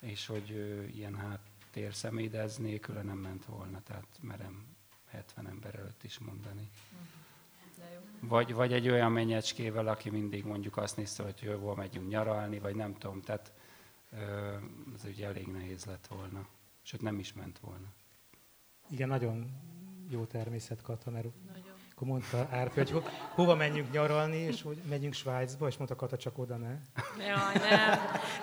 és 0.00 0.26
hogy 0.26 0.50
ilyen 0.94 1.14
háttér 1.14 1.94
személy, 1.94 2.28
de 2.28 2.40
ez 2.40 2.56
nélküle 2.56 3.02
nem 3.02 3.18
ment 3.18 3.44
volna, 3.44 3.82
tehát 3.82 4.18
merem 4.20 4.66
70 5.06 5.48
ember 5.48 5.74
előtt 5.74 6.04
is 6.04 6.18
mondani. 6.18 6.70
Vagy, 8.20 8.54
vagy 8.54 8.72
egy 8.72 8.88
olyan 8.88 9.12
mennyecskével, 9.12 9.88
aki 9.88 10.10
mindig 10.10 10.44
mondjuk 10.44 10.76
azt 10.76 10.96
nézte, 10.96 11.22
hogy 11.22 11.40
jövő 11.42 11.72
megyünk 11.72 12.08
nyaralni, 12.08 12.58
vagy 12.58 12.74
nem 12.74 12.94
tudom, 12.94 13.20
tehát 13.20 13.52
ez 14.94 15.04
ugye 15.04 15.26
elég 15.26 15.46
nehéz 15.46 15.84
lett 15.84 16.06
volna, 16.06 16.46
sőt 16.82 17.02
nem 17.02 17.18
is 17.18 17.32
ment 17.32 17.58
volna. 17.58 17.92
Igen, 18.88 19.08
nagyon 19.08 19.50
jó 20.08 20.24
természet 20.24 20.82
mert 20.86 21.04
nagyon 21.04 21.74
akkor 21.94 22.06
mondta 22.06 22.48
Árpi, 22.50 22.78
hogy 22.78 22.90
ho, 22.90 23.00
hova 23.34 23.54
menjünk 23.54 23.92
nyaralni, 23.92 24.36
és 24.36 24.62
hogy 24.62 24.82
megyünk 24.88 25.14
Svájcba, 25.14 25.66
és 25.66 25.76
mondta 25.76 25.96
Kata, 25.96 26.16
csak 26.16 26.38
oda 26.38 26.56
ne. 26.56 26.78
Jaj, 27.18 27.54
nem, 27.70 27.98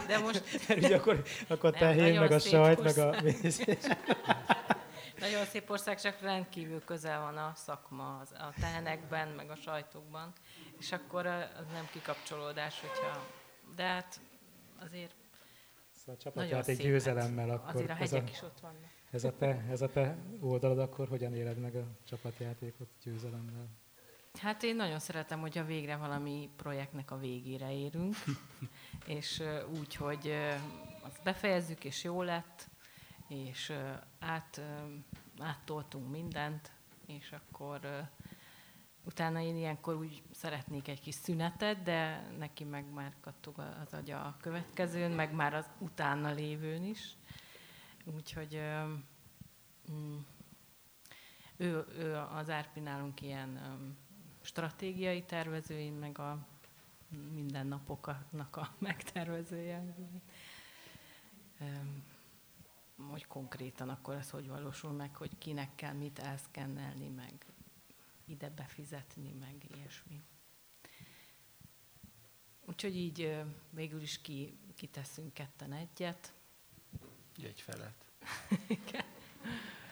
de 0.07 0.17
most... 0.17 0.43
Mert 0.67 0.83
ugye 0.83 0.95
akkor, 0.95 1.23
akkor 1.47 1.75
a 1.75 1.77
tehén, 1.77 2.19
meg 2.19 2.31
a 2.31 2.39
sajt, 2.39 2.83
meg 2.83 2.97
a 2.97 3.15
Nagyon 5.19 5.45
szép 5.45 5.69
ország, 5.69 6.01
csak 6.01 6.21
rendkívül 6.21 6.83
közel 6.83 7.21
van 7.21 7.37
a 7.37 7.51
szakma 7.55 8.17
a 8.19 8.53
tehenekben, 8.59 9.27
meg 9.27 9.49
a 9.49 9.55
sajtokban, 9.55 10.33
és 10.79 10.91
akkor 10.91 11.25
az 11.25 11.65
nem 11.73 11.87
kikapcsolódás, 11.91 12.79
hogyha... 12.79 13.27
De 13.75 13.83
hát 13.83 14.19
azért 14.85 15.13
Szóval 15.95 16.15
a 16.15 16.23
csapatjáték 16.23 16.77
győzelemmel 16.77 17.49
akkor... 17.49 17.75
Azért 17.75 17.89
a 17.89 17.93
hegyek 17.93 18.23
a... 18.27 18.29
is 18.29 18.41
ott 18.41 18.59
vannak. 18.59 19.00
Ez 19.11 19.23
a, 19.23 19.35
te, 19.35 19.65
ez 19.69 19.81
a 19.81 19.87
te 19.87 20.17
oldalad 20.39 20.79
akkor, 20.79 21.07
hogyan 21.07 21.33
éled 21.33 21.57
meg 21.57 21.75
a 21.75 21.87
csapatjátékot 22.03 22.87
győzelemmel? 23.03 23.67
Hát 24.39 24.63
én 24.63 24.75
nagyon 24.75 24.99
szeretem, 24.99 25.39
hogy 25.39 25.57
a 25.57 25.65
végre 25.65 25.95
valami 25.95 26.49
projektnek 26.55 27.11
a 27.11 27.17
végére 27.17 27.73
érünk, 27.73 28.15
és 29.05 29.43
úgy, 29.79 29.95
hogy 29.95 30.33
azt 31.01 31.23
befejezzük, 31.23 31.83
és 31.83 32.03
jó 32.03 32.21
lett, 32.21 32.69
és 33.27 33.73
át, 34.19 34.61
áttoltunk 35.39 36.11
mindent, 36.11 36.71
és 37.07 37.31
akkor 37.31 38.09
utána 39.05 39.41
én 39.41 39.57
ilyenkor 39.57 39.95
úgy 39.95 40.23
szeretnék 40.31 40.87
egy 40.87 41.01
kis 41.01 41.15
szünetet, 41.15 41.83
de 41.83 42.27
neki 42.37 42.63
meg 42.63 42.93
már 42.93 43.13
kattog 43.21 43.59
az 43.85 43.93
agya 43.93 44.21
a 44.21 44.37
következőn, 44.41 45.11
meg 45.11 45.33
már 45.33 45.53
az 45.53 45.65
utána 45.79 46.31
lévőn 46.31 46.83
is. 46.83 47.17
Úgyhogy 48.15 48.61
mm, 49.91 50.17
ő, 51.57 51.85
ő 51.97 52.15
az 52.15 52.49
Árpi 52.49 52.79
nálunk 52.79 53.21
ilyen 53.21 53.59
stratégiai 54.41 55.23
tervező, 55.23 55.79
én 55.79 55.93
meg 55.93 56.19
a 56.19 56.47
mindennapoknak 57.33 58.55
a 58.55 58.75
megtervezője. 58.79 59.95
Hogy 63.09 63.27
konkrétan 63.27 63.89
akkor 63.89 64.15
ez 64.15 64.29
hogy 64.29 64.47
valósul 64.47 64.91
meg, 64.91 65.15
hogy 65.15 65.37
kinek 65.37 65.75
kell 65.75 65.93
mit 65.93 66.19
elszkennelni, 66.19 67.07
meg 67.07 67.45
ide 68.25 68.49
befizetni, 68.49 69.33
meg 69.33 69.65
ilyesmi. 69.75 70.23
Úgyhogy 72.65 72.95
így 72.95 73.43
végül 73.69 74.01
is 74.01 74.21
ki, 74.21 74.57
kiteszünk 74.75 75.33
ketten 75.33 75.73
egyet, 75.73 76.33
egy 77.45 77.61
felet. 77.61 78.05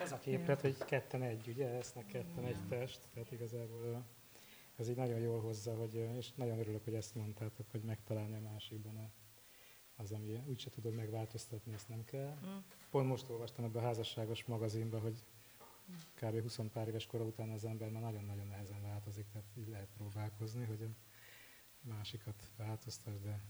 Ez 0.00 0.12
a 0.12 0.18
képlet, 0.18 0.60
hogy 0.60 0.76
ketten 0.84 1.22
egy, 1.22 1.48
ugye, 1.48 1.68
esznek 1.68 2.06
ketten 2.06 2.44
egy 2.44 2.66
test, 2.68 3.00
tehát 3.14 3.32
igazából 3.32 4.04
ez 4.76 4.88
így 4.88 4.96
nagyon 4.96 5.18
jól 5.18 5.40
hozza, 5.40 5.74
hogy, 5.74 5.94
és 5.94 6.32
nagyon 6.34 6.58
örülök, 6.58 6.84
hogy 6.84 6.94
ezt 6.94 7.14
mondtátok, 7.14 7.70
hogy 7.70 7.82
megtalálni 7.82 8.36
a 8.36 8.50
másikban 8.50 8.96
a, 8.96 9.10
az, 10.02 10.12
ami 10.12 10.42
úgyse 10.46 10.70
tudod 10.70 10.94
megváltoztatni, 10.94 11.72
ezt 11.72 11.88
nem 11.88 12.04
kell. 12.04 12.38
Mm. 12.46 12.56
Pont 12.90 13.08
most 13.08 13.28
olvastam 13.28 13.64
ebbe 13.64 13.78
a 13.78 13.82
házasságos 13.82 14.44
magazinba, 14.44 14.98
hogy 14.98 15.24
kb. 16.14 16.40
20 16.40 16.58
pár 16.72 16.88
éves 16.88 17.06
kora 17.06 17.24
után 17.24 17.50
az 17.50 17.64
ember 17.64 17.90
már 17.90 18.02
nagyon-nagyon 18.02 18.46
nehezen 18.46 18.82
változik, 18.82 19.26
tehát 19.32 19.48
így 19.58 19.68
lehet 19.68 19.88
próbálkozni, 19.96 20.64
hogy 20.64 20.82
a 20.82 20.88
másikat 21.88 22.50
változtass, 22.56 23.20
de 23.22 23.40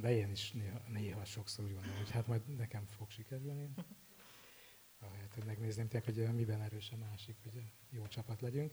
de 0.00 0.16
én 0.16 0.30
is 0.30 0.52
néha, 0.52 0.80
néha 0.88 1.24
sokszor 1.24 1.64
úgy 1.64 1.72
gondolom, 1.72 1.96
hogy 1.96 2.10
hát 2.10 2.26
majd 2.26 2.56
nekem 2.56 2.86
fog 2.86 3.10
sikerülni. 3.10 3.70
Ahelyett, 5.00 5.34
hogy 5.34 5.44
megnézném 5.44 5.88
tényleg, 5.88 6.14
hogy 6.14 6.34
miben 6.34 6.62
erős 6.62 6.90
a 6.90 6.96
másik, 6.96 7.36
hogy 7.42 7.62
jó 7.90 8.06
csapat 8.06 8.40
legyünk. 8.40 8.72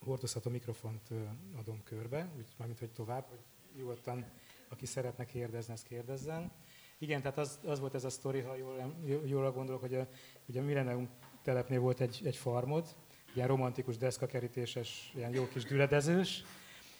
Hordozható 0.00 0.50
mikrofont 0.50 1.10
adom 1.56 1.82
körbe, 1.82 2.32
úgy, 2.36 2.48
mármint, 2.56 2.78
hogy 2.78 2.92
tovább, 2.92 3.26
hogy 3.28 3.38
nyugodtan, 3.76 4.30
aki 4.68 4.86
szeretne 4.86 5.24
kérdezni, 5.24 5.72
ezt 5.72 5.86
kérdezzen. 5.86 6.52
Igen, 6.98 7.22
tehát 7.22 7.38
az, 7.38 7.60
az 7.64 7.80
volt 7.80 7.94
ez 7.94 8.04
a 8.04 8.10
sztori, 8.10 8.40
ha 8.40 8.56
jól, 8.56 8.96
jól 9.24 9.52
gondolok, 9.52 9.80
hogy 9.80 9.94
a, 9.94 10.08
ugye 10.46 10.60
a 10.60 10.64
Millennium 10.64 11.08
telepnél 11.42 11.80
volt 11.80 12.00
egy, 12.00 12.20
egy 12.24 12.36
farmod, 12.36 12.96
ilyen 13.34 13.48
romantikus 13.48 13.96
deszkakerítéses, 13.96 15.12
ilyen 15.14 15.34
jó 15.34 15.48
kis 15.48 15.64
düledezős, 15.64 16.44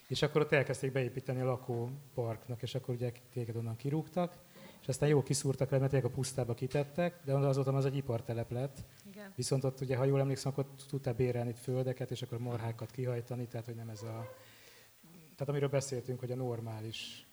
és 0.06 0.22
akkor 0.22 0.40
ott 0.40 0.52
elkezdték 0.52 0.92
beépíteni 0.92 1.40
a 1.40 1.44
lakóparknak, 1.44 2.62
és 2.62 2.74
akkor 2.74 2.94
ugye 2.94 3.12
téged 3.32 3.56
onnan 3.56 3.76
kirúgtak, 3.76 4.38
és 4.80 4.88
aztán 4.88 5.08
jó 5.08 5.22
kiszúrtak 5.22 5.70
le, 5.70 5.78
mert 5.78 6.04
a 6.04 6.08
pusztába 6.08 6.54
kitettek, 6.54 7.20
de 7.24 7.32
azóta 7.32 7.72
az 7.72 7.84
egy 7.84 7.96
ipartelep 7.96 8.50
lett. 8.50 8.84
Igen. 9.10 9.32
Viszont 9.36 9.64
ott 9.64 9.80
ugye, 9.80 9.96
ha 9.96 10.04
jól 10.04 10.20
emlékszem, 10.20 10.52
akkor 10.52 10.66
tudtál 10.88 11.14
bérelni 11.14 11.52
földeket, 11.52 12.10
és 12.10 12.22
akkor 12.22 12.38
marhákat 12.38 12.90
kihajtani, 12.90 13.46
tehát 13.46 13.66
hogy 13.66 13.74
nem 13.74 13.88
ez 13.88 14.02
a... 14.02 14.28
Tehát 15.02 15.48
amiről 15.48 15.68
beszéltünk, 15.68 16.20
hogy 16.20 16.30
a 16.30 16.36
normális 16.36 17.26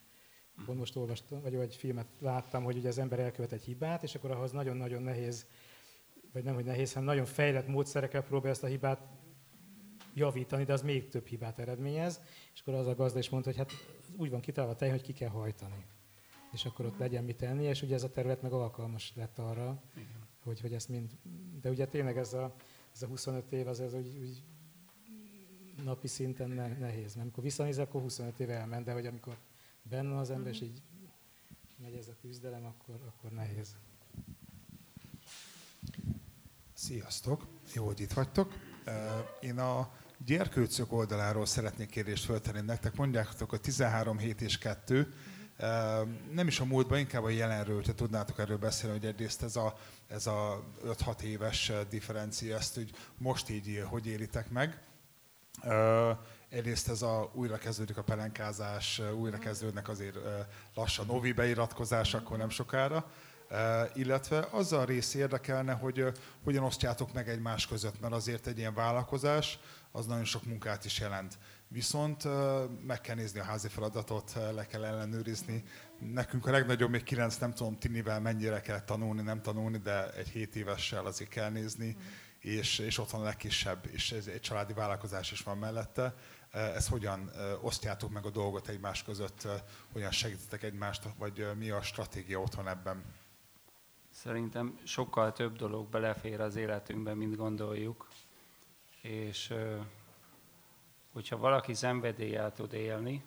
Pont 0.66 0.80
most 0.80 0.96
olvastam, 0.96 1.42
vagy 1.42 1.56
egy 1.56 1.76
filmet 1.76 2.08
láttam, 2.20 2.64
hogy 2.64 2.78
ugye 2.78 2.88
az 2.88 2.98
ember 2.98 3.20
elkövet 3.20 3.52
egy 3.52 3.64
hibát, 3.64 4.04
és 4.04 4.16
akkor 4.16 4.32
ahhoz 4.32 4.52
nagyon-nagyon 4.52 5.02
nehéz, 5.02 5.46
vagy 6.32 6.44
nem, 6.44 6.54
hogy 6.54 6.66
nehéz, 6.66 6.94
hanem 6.94 7.08
nagyon 7.08 7.26
fejlett 7.26 7.68
módszerekkel 7.68 8.24
próbálja 8.24 8.52
ezt 8.52 8.64
a 8.64 8.68
hibát 8.68 9.00
javítani, 10.14 10.64
de 10.64 10.74
az 10.74 10.82
még 10.82 11.10
több 11.10 11.28
hibát 11.28 11.60
eredményez. 11.60 12.22
És 12.54 12.60
akkor 12.62 12.74
az 12.74 12.88
a 12.88 12.96
gazda 12.96 13.20
is 13.20 13.30
mondta, 13.30 13.50
hogy 13.50 13.60
hát 13.60 13.72
úgy 14.18 14.30
van 14.30 14.42
kitalálva 14.42 14.76
tej, 14.76 14.90
hogy 14.90 15.02
ki 15.02 15.14
kell 15.14 15.30
hajtani. 15.30 15.86
És 16.52 16.66
akkor 16.66 16.86
ott 16.86 16.98
legyen 16.98 17.24
mit 17.24 17.38
tenni, 17.38 17.64
és 17.64 17.82
ugye 17.82 17.96
ez 17.96 18.04
a 18.04 18.12
terület 18.12 18.42
meg 18.42 18.52
alkalmas 18.52 19.14
lett 19.16 19.40
arra, 19.40 19.82
hogy, 20.44 20.62
hogy 20.62 20.74
ezt 20.74 20.90
mind... 20.90 21.12
De 21.62 21.70
ugye 21.70 21.88
tényleg 21.88 22.18
ez 22.18 22.34
a, 22.34 22.56
ez 22.94 23.02
a 23.02 23.08
25 23.08 23.52
év, 23.52 23.68
az 23.68 23.80
ez 23.80 23.94
úgy, 23.94 24.18
úgy 24.22 24.44
napi 25.84 26.08
szinten 26.08 26.50
ne, 26.50 26.68
nehéz. 26.68 27.14
Mert 27.14 27.18
amikor 27.18 27.44
visszanézel, 27.44 27.84
akkor 27.84 28.02
25 28.02 28.40
év 28.40 28.50
elment, 28.50 28.86
de 28.86 28.94
hogy 28.94 29.06
amikor 29.06 29.38
benne 29.82 30.18
az 30.18 30.30
ember, 30.30 30.54
és 30.54 30.62
így 30.62 30.82
megy 31.78 31.96
ez 31.96 32.08
a 32.08 32.16
küzdelem, 32.22 32.66
akkor, 32.66 33.00
akkor 33.08 33.32
nehéz. 33.32 33.76
Sziasztok! 36.74 37.48
Jó, 37.74 37.86
hogy 37.86 38.00
itt 38.00 38.14
vagytok. 38.14 38.54
Én 39.40 39.58
a 39.58 39.92
gyerkőcök 40.26 40.92
oldaláról 40.92 41.46
szeretnék 41.46 41.90
kérdést 41.90 42.26
föltenni 42.26 42.62
nektek. 42.62 42.96
Mondjátok, 42.96 43.50
hogy 43.50 43.62
13 43.62 44.18
hét 44.18 44.42
és 44.42 44.58
2. 44.58 45.14
Nem 46.32 46.48
is 46.48 46.60
a 46.60 46.66
múltban, 46.66 47.00
inkább 47.00 47.24
a 47.24 47.30
jelenről, 47.30 47.76
hogyha 47.76 47.94
tudnátok 47.94 48.40
erről 48.40 48.58
beszélni, 48.58 48.98
hogy 48.98 49.08
egyrészt 49.08 49.44
ez 49.44 49.56
a, 49.56 49.78
ez 50.08 50.28
a 50.28 50.64
5-6 50.86 51.22
éves 51.22 51.72
differencia, 51.90 52.56
ezt 52.56 52.76
hogy 52.76 52.92
most 53.18 53.50
így 53.50 53.84
hogy 53.90 54.08
élitek 54.08 54.50
meg. 54.50 54.82
Egyrészt 56.50 56.90
ez 56.90 57.02
a 57.02 57.32
újra 57.34 57.58
kezdődik 57.58 57.98
a 57.98 58.04
pelenkázás, 58.04 59.02
újra 59.20 59.38
kezdődnek 59.38 59.90
azért 59.90 60.18
lassan 60.74 61.06
novi 61.06 61.32
beiratkozás, 61.32 62.14
akkor 62.14 62.38
nem 62.38 62.50
sokára. 62.50 63.12
Illetve 63.94 64.48
azzal 64.52 64.80
a 64.80 64.86
rész 64.86 65.14
érdekelne, 65.14 65.74
hogy 65.74 66.06
hogyan 66.44 66.64
osztjátok 66.64 67.14
meg 67.14 67.30
egymás 67.30 67.68
között, 67.68 68.00
mert 68.00 68.14
azért 68.14 68.48
egy 68.48 68.58
ilyen 68.58 68.74
vállalkozás, 68.74 69.60
az 69.96 70.06
nagyon 70.06 70.24
sok 70.24 70.46
munkát 70.46 70.86
is 70.86 71.00
jelent. 71.00 71.38
Viszont 71.68 72.24
meg 72.86 73.02
kell 73.02 73.16
nézni 73.16 73.40
a 73.40 73.44
házi 73.44 73.68
feladatot, 73.68 74.34
le 74.54 74.66
kell 74.66 74.86
ellenőrizni. 74.86 75.64
Nekünk 76.00 76.46
a 76.46 76.52
legnagyobb, 76.52 76.90
még 76.90 77.04
kilenc, 77.04 77.38
nem 77.38 77.54
tudom 77.54 77.78
tinivel 77.78 78.20
mennyire 78.20 78.62
kell 78.62 78.82
tanulni, 78.82 79.22
nem 79.22 79.42
tanulni, 79.42 79.78
de 79.78 80.14
egy 80.14 80.28
7 80.28 80.56
évessel 80.56 81.06
azért 81.06 81.30
kell 81.30 81.50
nézni, 81.50 81.96
mm. 81.98 82.02
és, 82.40 82.80
és 82.80 82.98
ott 82.98 83.10
van 83.10 83.22
a 83.22 83.24
legkisebb, 83.24 83.86
és 83.92 84.12
ez 84.12 84.28
egy 84.28 84.42
családi 84.42 84.74
vállalkozás 84.74 85.32
is 85.32 85.42
van 85.42 85.58
mellette. 85.58 86.16
Ez 86.52 86.88
hogyan 86.88 87.32
osztjátok 87.62 88.12
meg 88.12 88.26
a 88.26 88.30
dolgot 88.30 88.68
egymás 88.68 89.04
között, 89.04 89.48
hogyan 89.92 90.12
segítetek 90.12 90.64
egymást, 90.64 91.04
vagy 91.18 91.48
mi 91.58 91.70
a 91.70 91.82
stratégia 91.82 92.40
otthon 92.40 92.68
ebben? 92.68 93.04
Szerintem 94.10 94.78
sokkal 94.84 95.32
több 95.32 95.56
dolog 95.56 95.90
belefér 95.90 96.42
az 96.42 96.56
életünkbe, 96.56 97.14
mint 97.14 97.36
gondoljuk 97.36 98.08
és 99.04 99.54
hogyha 101.12 101.38
valaki 101.38 101.74
szenvedéllyel 101.74 102.52
tud 102.52 102.74
élni, 102.74 103.24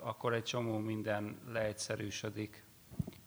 akkor 0.00 0.34
egy 0.34 0.42
csomó 0.42 0.78
minden 0.78 1.40
leegyszerűsödik. 1.48 2.64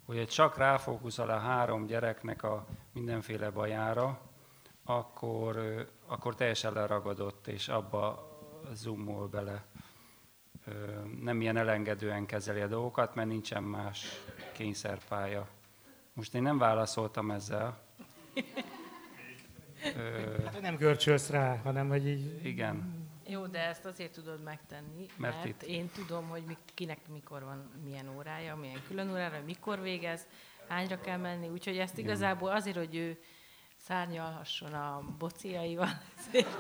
Hogyha 0.06 0.26
csak 0.26 0.58
ráfókuszol 0.58 1.30
a 1.30 1.38
három 1.38 1.86
gyereknek 1.86 2.44
a 2.44 2.66
mindenféle 2.94 3.50
bajára, 3.50 4.22
akkor, 4.84 5.58
akkor 6.06 6.36
teljesen 6.36 6.74
leragadott, 6.74 7.48
és 7.48 7.68
abba 7.68 8.30
zoomol 8.74 9.28
bele. 9.28 9.66
Nem 11.22 11.42
ilyen 11.42 11.58
elengedően 11.58 12.26
kezeli 12.26 12.62
a 12.62 12.68
dolgokat, 12.68 13.16
mert 13.16 13.28
nincsen 13.28 13.64
más 13.64 14.06
kényszerpálya. 14.54 15.48
Most 16.14 16.34
én 16.36 16.42
nem 16.42 16.58
válaszoltam 16.58 17.32
ezzel, 17.32 17.82
Hát 20.46 20.62
nem 20.62 20.76
görcsölsz 20.76 21.30
rá, 21.30 21.56
hanem 21.56 21.88
hogy 21.88 22.08
így... 22.08 22.46
Igen. 22.46 23.08
Jó, 23.28 23.48
de 23.48 23.68
ezt 23.68 23.86
azért 23.86 24.12
tudod 24.12 24.44
megtenni, 24.44 25.06
mert, 25.18 25.36
mert 25.36 25.46
itt... 25.46 25.62
én 25.62 25.90
tudom, 25.90 26.28
hogy 26.28 26.44
kinek 26.74 27.00
mikor 27.08 27.44
van 27.44 27.72
milyen 27.84 28.10
órája, 28.18 28.56
milyen 28.56 28.82
külön 28.88 29.12
órára, 29.12 29.42
mikor 29.46 29.82
végez, 29.82 30.28
hányra 30.68 31.00
kell 31.00 31.18
menni, 31.18 31.50
úgyhogy 31.50 31.78
ezt 31.78 31.98
igazából 31.98 32.52
azért, 32.52 32.78
hogy 32.78 32.96
ő 32.96 33.18
szárnyalhasson 33.78 34.74
a 34.74 35.04
bociaival, 35.18 36.02
ezért 36.18 36.58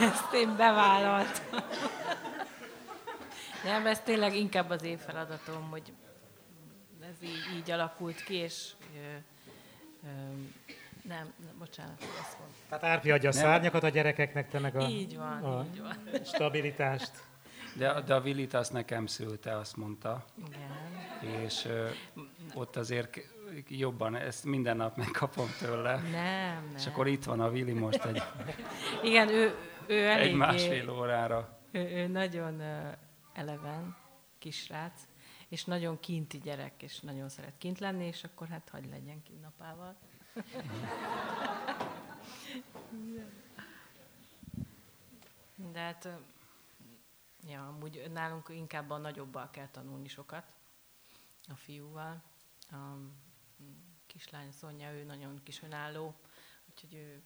ezt 0.00 0.32
én 0.32 0.56
bevállaltam. 0.56 1.60
Nem, 3.64 3.86
ez 3.86 4.00
tényleg 4.00 4.36
inkább 4.36 4.70
az 4.70 4.82
én 4.82 4.98
feladatom, 4.98 5.70
hogy 5.70 5.92
ez 7.00 7.22
így, 7.22 7.56
így 7.56 7.70
alakult 7.70 8.24
ki, 8.24 8.34
és 8.34 8.72
ö, 8.94 9.16
ö, 10.06 10.08
nem, 11.02 11.32
nem 11.44 11.58
bocsánat, 11.58 12.00
ezt 12.00 12.38
mondtam. 12.38 12.66
Tehát 12.68 12.84
Árpi 12.84 13.10
adja 13.10 13.28
a 13.28 13.32
szárnyakat 13.32 13.82
a 13.82 13.88
gyerekeknek, 13.88 14.48
te 14.48 14.58
meg 14.58 14.76
a, 14.76 14.88
így 14.88 15.16
van, 15.16 15.44
a 15.44 15.64
így 15.72 15.80
van. 15.80 15.96
stabilitást. 16.24 17.10
De, 17.76 18.00
de 18.00 18.14
a 18.14 18.20
Vilit 18.20 18.54
azt 18.54 18.72
nekem 18.72 19.06
szülte, 19.06 19.56
azt 19.56 19.76
mondta. 19.76 20.24
Igen. 20.46 21.40
És 21.44 21.64
ö, 21.64 21.88
ott 22.54 22.76
azért 22.76 23.20
jobban, 23.68 24.16
ezt 24.16 24.44
minden 24.44 24.76
nap 24.76 24.96
megkapom 24.96 25.48
tőle. 25.58 25.96
Nem, 25.96 26.10
nem. 26.10 26.72
És 26.76 26.86
akkor 26.86 27.06
itt 27.06 27.24
van 27.24 27.40
a 27.40 27.50
Vili 27.50 27.72
most 27.72 28.04
egy, 28.04 28.22
Igen, 29.02 29.28
ő, 29.28 29.54
ő 29.86 30.06
eléggé, 30.08 30.28
egy 30.28 30.34
másfél 30.34 30.90
órára. 30.90 31.58
Ő, 31.70 31.80
ő 31.80 32.06
nagyon 32.06 32.62
eleven 33.32 33.96
kisrác, 34.38 35.00
és 35.48 35.64
nagyon 35.64 36.00
kinti 36.00 36.38
gyerek, 36.38 36.82
és 36.82 37.00
nagyon 37.00 37.28
szeret 37.28 37.54
kint 37.58 37.78
lenni, 37.78 38.06
és 38.06 38.24
akkor 38.24 38.48
hát 38.48 38.68
hagy 38.72 38.88
legyen 38.90 39.22
kint 39.22 39.40
napával. 39.40 39.96
De 45.72 45.80
hát, 45.80 46.08
ja, 47.46 47.68
amúgy 47.68 48.10
nálunk 48.10 48.48
inkább 48.48 48.90
a 48.90 48.96
nagyobbal 48.96 49.50
kell 49.50 49.68
tanulni 49.68 50.08
sokat, 50.08 50.54
a 51.48 51.54
fiúval. 51.54 52.22
A 52.70 52.96
kislány 54.06 54.50
Szonya, 54.50 54.92
ő 54.92 55.04
nagyon 55.04 55.42
kis 55.42 55.62
önálló, 55.62 56.14
úgyhogy 56.70 56.94
ő, 56.94 57.22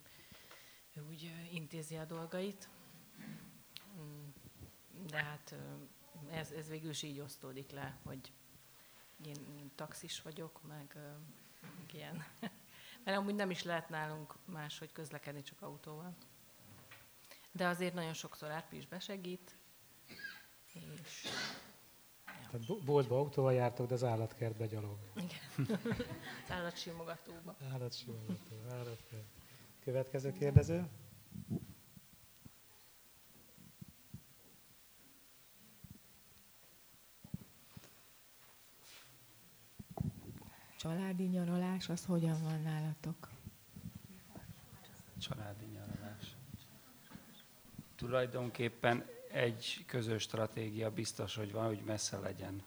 ő 0.95 1.03
úgy 1.09 1.33
intézi 1.53 1.97
a 1.97 2.05
dolgait. 2.05 2.69
De 5.07 5.23
hát 5.23 5.55
ez, 6.31 6.51
ez 6.51 6.69
végül 6.69 6.91
is 6.91 7.03
így 7.03 7.21
osztódik 7.21 7.71
le, 7.71 7.99
hogy 8.03 8.33
én 9.25 9.71
taxis 9.75 10.23
vagyok, 10.23 10.63
meg, 10.63 10.97
meg 11.61 11.95
ilyen 11.95 12.25
mert 13.07 13.19
amúgy 13.19 13.35
nem 13.35 13.51
is 13.51 13.63
lehet 13.63 13.89
nálunk 13.89 14.35
máshogy 14.45 14.93
közlekedni, 14.93 15.43
csak 15.43 15.63
autóval. 15.63 16.15
De 17.53 17.67
azért 17.67 17.95
nagyon 17.95 18.13
sokszor 18.13 18.51
Árpi 18.51 18.77
is 18.77 18.87
besegít, 18.87 19.57
és... 21.05 21.29
Tehát 22.51 22.85
boltba 22.85 23.19
autóval 23.19 23.53
jártok, 23.53 23.87
de 23.87 23.95
az 23.95 24.05
állatkertbe 24.05 24.67
gyalog. 24.67 24.99
Igen. 25.15 25.79
az 26.45 26.51
állatsimogatóba. 26.51 27.57
Állatsimogató, 27.73 28.57
állatkert. 28.71 29.27
Következő 29.81 30.33
kérdező. 30.33 30.89
Családi 40.87 41.25
nyaralás, 41.25 41.89
az 41.89 42.05
hogyan 42.05 42.43
van 42.43 42.63
nálatok? 42.63 43.29
Családi 45.19 45.65
nyaralás. 45.65 46.37
Tulajdonképpen 47.97 49.07
egy 49.31 49.85
közös 49.87 50.23
stratégia 50.23 50.91
biztos, 50.91 51.37
hogy 51.37 51.53
van, 51.53 51.67
hogy 51.67 51.83
messze 51.85 52.19
legyen. 52.19 52.63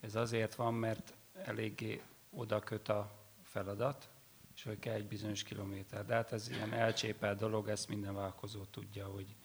Ez 0.00 0.14
azért 0.14 0.54
van, 0.54 0.74
mert 0.74 1.14
eléggé 1.44 2.02
oda 2.30 2.58
köt 2.58 2.88
a 2.88 3.10
feladat, 3.42 4.10
és 4.54 4.62
hogy 4.62 4.78
kell 4.78 4.94
egy 4.94 5.06
bizonyos 5.06 5.42
kilométer. 5.42 6.06
De 6.06 6.14
hát 6.14 6.32
ez 6.32 6.48
ilyen 6.48 6.72
elcsépelt 6.72 7.38
dolog, 7.38 7.68
ezt 7.68 7.88
minden 7.88 8.14
vállalkozó 8.14 8.64
tudja, 8.64 9.06
hogy 9.06 9.36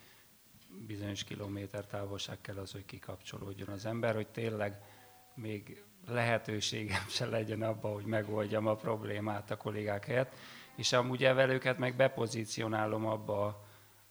bizonyos 0.87 1.23
kilométer 1.23 1.85
távolság 1.85 2.41
kell 2.41 2.57
az, 2.57 2.71
hogy 2.71 2.85
kikapcsolódjon 2.85 3.69
az 3.69 3.85
ember, 3.85 4.15
hogy 4.15 4.27
tényleg 4.27 4.81
még 5.35 5.83
lehetőségem 6.07 7.07
se 7.09 7.25
legyen 7.25 7.61
abba, 7.61 7.93
hogy 7.93 8.05
megoldjam 8.05 8.67
a 8.67 8.75
problémát 8.75 9.51
a 9.51 9.57
kollégák 9.57 10.05
helyett, 10.05 10.35
és 10.75 10.93
amúgy 10.93 11.23
evelőket 11.23 11.77
meg 11.77 11.95
bepozícionálom 11.95 13.05
abba, 13.05 13.67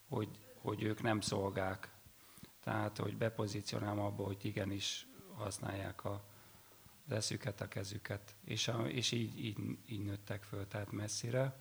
hogy, 0.07 0.29
hogy 0.61 0.83
ők 0.83 1.01
nem 1.01 1.19
szolgák. 1.19 1.89
Tehát, 2.63 2.97
hogy 2.97 3.17
bepozícionálom 3.17 4.05
abba, 4.05 4.23
hogy 4.23 4.45
igenis 4.45 5.07
használják 5.33 6.05
a, 6.05 6.25
az 7.05 7.11
eszüket, 7.11 7.61
a 7.61 7.67
kezüket. 7.67 8.35
És, 8.43 8.67
a, 8.67 8.87
és 8.87 9.11
így, 9.11 9.45
így, 9.45 9.57
így 9.87 10.03
nőttek 10.03 10.43
föl, 10.43 10.67
tehát 10.67 10.91
messzire. 10.91 11.59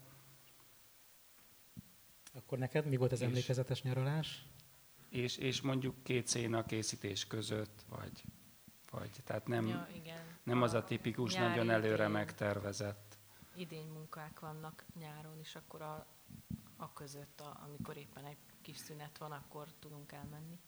Akkor 2.35 2.59
neked 2.59 2.87
mi 2.87 2.96
volt 2.96 3.12
az 3.12 3.20
és, 3.20 3.27
emlékezetes 3.27 3.83
nyaralás? 3.83 4.46
És, 5.09 5.37
és 5.37 5.61
mondjuk 5.61 6.03
két 6.03 6.27
széna 6.27 6.64
készítés 6.64 7.27
között, 7.27 7.85
vagy 7.88 8.24
vagy. 8.98 9.11
Tehát 9.24 9.46
nem, 9.46 9.66
ja, 9.66 9.88
igen. 9.94 10.24
nem 10.42 10.62
az 10.62 10.74
a 10.74 10.85
tipikus, 10.85 11.35
Nyári 11.35 11.48
nagyon 11.48 11.70
előre 11.70 12.02
idény, 12.02 12.11
megtervezett. 12.11 13.18
Idény 13.54 13.88
munkák 13.88 14.40
vannak 14.40 14.85
nyáron, 14.98 15.38
és 15.38 15.54
akkor 15.54 15.83
a, 15.83 16.07
a 16.76 16.92
között, 16.92 17.40
a, 17.40 17.61
amikor 17.64 17.96
éppen 17.96 18.24
egy 18.24 18.38
kis 18.62 18.76
szünet 18.76 19.18
van, 19.18 19.33
akkor 19.33 19.66
tudunk 19.78 20.12
elmenni. 20.12 20.59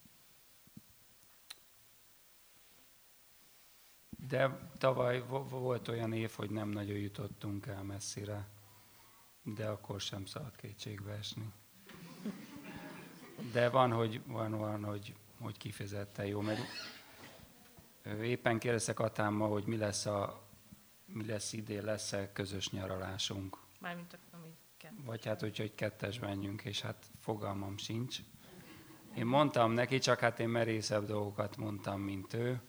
De 4.28 4.70
tavaly 4.78 5.26
volt 5.48 5.88
olyan 5.88 6.12
év, 6.12 6.30
hogy 6.30 6.50
nem 6.50 6.68
nagyon 6.68 6.96
jutottunk 6.96 7.66
el 7.66 7.82
messzire, 7.82 8.48
de 9.42 9.66
akkor 9.66 10.00
sem 10.00 10.24
szabad 10.24 10.56
kétségbe 10.56 11.12
esni. 11.12 11.52
De 13.52 13.68
van, 13.68 13.92
hogy, 13.92 14.22
van, 14.26 14.50
van, 14.50 14.84
hogy, 14.84 15.14
hogy 15.38 15.56
kifejezetten 15.56 16.26
jó, 16.26 16.40
mert 16.40 16.60
Éppen 18.22 18.58
kérdeztek 18.58 19.00
Atámma, 19.00 19.46
hogy 19.46 19.64
mi 19.66 19.76
lesz, 19.76 20.06
a, 20.06 20.42
mi 21.06 21.26
lesz 21.26 21.52
idén, 21.52 21.84
lesz-e 21.84 22.32
közös 22.32 22.70
nyaralásunk. 22.70 23.58
Mármint 23.80 24.18
ami 24.30 24.56
Vagy 25.04 25.24
hát, 25.24 25.40
hogy, 25.40 25.58
hogy 25.58 25.74
kettes 25.74 26.18
menjünk, 26.18 26.62
és 26.64 26.80
hát 26.80 27.06
fogalmam 27.20 27.76
sincs. 27.76 28.18
Én 29.16 29.26
mondtam 29.26 29.72
neki, 29.72 29.98
csak 29.98 30.18
hát 30.18 30.40
én 30.40 30.48
merészebb 30.48 31.06
dolgokat 31.06 31.56
mondtam, 31.56 32.00
mint 32.00 32.34
ő, 32.34 32.60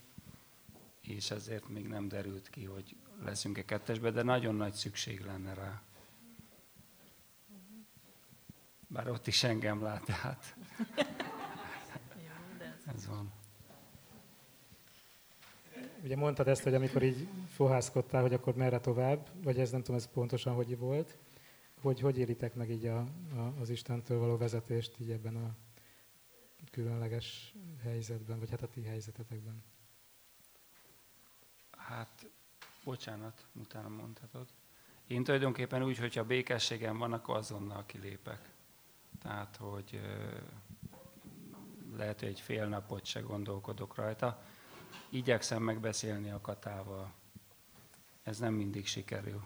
és 1.02 1.32
ezért 1.32 1.68
még 1.68 1.88
nem 1.88 2.08
derült 2.08 2.50
ki, 2.50 2.64
hogy 2.64 2.96
leszünk-e 3.24 3.66
kettesbe, 3.66 4.12
de 4.12 4.24
nagyon 4.24 4.56
nagy 4.56 4.74
szükség 4.74 5.26
lenne 5.26 5.54
rá. 5.54 5.82
Bár 8.88 9.10
ott 9.10 9.28
is 9.28 9.44
engem 9.44 9.82
lát, 9.82 10.04
tehát 10.04 10.56
ez 12.86 13.08
van. 13.08 13.37
Ugye 16.08 16.16
mondtad 16.16 16.48
ezt, 16.48 16.64
hogy 16.64 16.74
amikor 16.74 17.04
így 17.04 17.28
fohászkodtál, 17.48 18.22
hogy 18.22 18.34
akkor 18.34 18.56
merre 18.56 18.80
tovább, 18.80 19.30
vagy 19.44 19.60
ez 19.60 19.72
nem 19.72 19.82
tudom, 19.82 19.96
ez 19.96 20.12
pontosan 20.12 20.54
hogy 20.54 20.78
volt, 20.78 21.18
hogy 21.82 22.00
hogy 22.00 22.18
élitek 22.18 22.56
meg 22.56 22.70
így 22.70 22.86
a, 22.86 22.98
a, 23.36 23.54
az 23.60 23.70
Istentől 23.70 24.20
való 24.20 24.38
vezetést 24.38 25.00
így 25.00 25.12
ebben 25.12 25.36
a 25.36 25.56
különleges 26.72 27.56
helyzetben, 27.84 28.40
vagy 28.40 28.50
hát 28.50 28.62
a 28.62 28.68
ti 28.68 28.84
helyzetetekben? 28.84 29.64
Hát, 31.78 32.30
bocsánat, 32.84 33.48
utána 33.54 33.90
mondhatod. 33.90 34.48
Én 35.08 35.24
tulajdonképpen 35.24 35.84
úgy, 35.84 35.98
hogyha 35.98 36.26
békességem 36.26 36.98
van, 36.98 37.14
akkor 37.14 37.36
azonnal 37.36 37.86
kilépek. 37.86 38.50
Tehát, 39.22 39.56
hogy 39.56 40.02
lehet, 41.96 42.20
hogy 42.20 42.30
egy 42.30 42.40
fél 42.40 42.68
napot 42.68 43.06
se 43.06 43.20
gondolkodok 43.20 43.96
rajta. 43.96 44.44
Igyekszem 45.10 45.64
megbeszélni 45.64 46.30
a 46.30 46.42
katával. 46.42 47.14
Ez 48.24 48.40
nem 48.40 48.54
mindig 48.54 48.88
sikerül. 48.88 49.44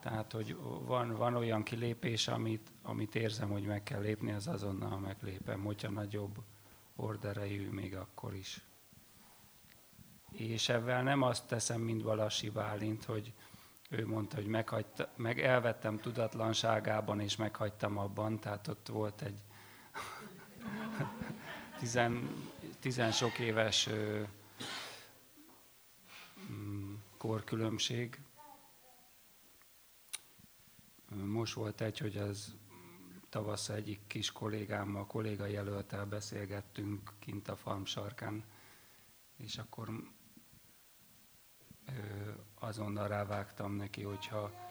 Tehát, 0.00 0.32
hogy 0.32 0.56
van, 0.84 1.14
van 1.14 1.34
olyan 1.34 1.62
kilépés, 1.62 2.28
amit, 2.28 2.70
amit 2.82 3.14
érzem, 3.14 3.50
hogy 3.50 3.62
meg 3.62 3.82
kell 3.82 4.00
lépni, 4.00 4.32
az 4.32 4.46
azonnal 4.46 4.98
meglépem, 4.98 5.64
hogyha 5.64 5.90
nagyobb 5.90 6.38
orderejű 6.96 7.70
még 7.70 7.96
akkor 7.96 8.34
is. 8.34 8.60
És 10.32 10.68
ebben 10.68 11.04
nem 11.04 11.22
azt 11.22 11.46
teszem, 11.46 11.80
mint 11.80 12.02
Balassi 12.02 12.50
Bálint, 12.50 13.04
hogy 13.04 13.32
ő 13.90 14.06
mondta, 14.06 14.36
hogy 14.36 14.46
meghagyta, 14.46 15.12
meg 15.16 15.40
elvettem 15.40 15.98
tudatlanságában, 15.98 17.20
és 17.20 17.36
meghagytam 17.36 17.98
abban, 17.98 18.38
tehát 18.38 18.68
ott 18.68 18.88
volt 18.88 19.22
egy 19.22 19.40
tizen, 21.78 22.30
tizen 22.86 23.12
sok 23.12 23.38
éves 23.38 23.88
mm, 26.50 26.94
korkülönbség. 27.16 28.20
Most 31.14 31.54
volt 31.54 31.80
egy, 31.80 31.98
hogy 31.98 32.16
az 32.16 32.54
tavasz 33.28 33.68
egyik 33.68 34.00
kis 34.06 34.32
kollégámmal, 34.32 35.06
kolléga 35.06 35.46
jelöltel 35.46 36.06
beszélgettünk 36.06 37.12
kint 37.18 37.48
a 37.48 37.56
farm 37.56 37.82
sarkán, 37.84 38.44
és 39.36 39.56
akkor 39.58 39.88
azonnal 42.54 43.08
rávágtam 43.08 43.72
neki, 43.72 44.02
hogyha 44.02 44.70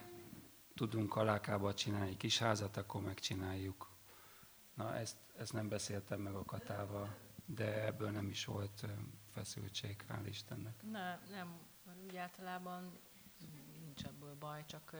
tudunk 0.75 1.15
alákába 1.15 1.73
csinálni 1.73 2.17
kis 2.17 2.38
házat, 2.38 2.78
akkor 2.78 3.01
megcsináljuk. 3.01 3.89
Na, 4.73 4.95
ezt, 4.95 5.15
ezt 5.38 5.54
nem 5.54 5.67
beszéltem 5.69 6.21
meg 6.21 6.34
a 6.34 6.43
Katával, 6.45 7.23
de 7.45 7.86
ebből 7.86 8.10
nem 8.10 8.29
is 8.29 8.45
volt 8.45 8.86
feszültség, 9.31 10.05
hál' 10.10 10.27
Istennek. 10.27 10.84
Ne, 10.91 11.19
nem, 11.31 11.60
úgy 12.05 12.15
általában 12.15 12.99
nincs 13.79 14.03
ebből 14.03 14.36
baj, 14.39 14.65
csak 14.65 14.95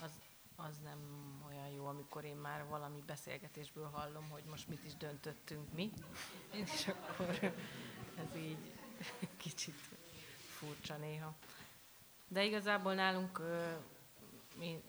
az, 0.00 0.20
az 0.56 0.78
nem 0.78 0.98
olyan 1.46 1.68
jó, 1.68 1.86
amikor 1.86 2.24
én 2.24 2.36
már 2.36 2.66
valami 2.66 3.02
beszélgetésből 3.06 3.90
hallom, 3.90 4.28
hogy 4.30 4.44
most 4.44 4.68
mit 4.68 4.84
is 4.84 4.96
döntöttünk 4.96 5.72
mi, 5.72 5.92
és 6.64 6.86
akkor 6.86 7.54
ez 8.16 8.36
így 8.36 8.72
kicsit 9.36 9.78
furcsa 10.58 10.96
néha. 10.96 11.36
De 12.28 12.44
igazából 12.44 12.94
nálunk 12.94 13.40
én, 14.60 14.82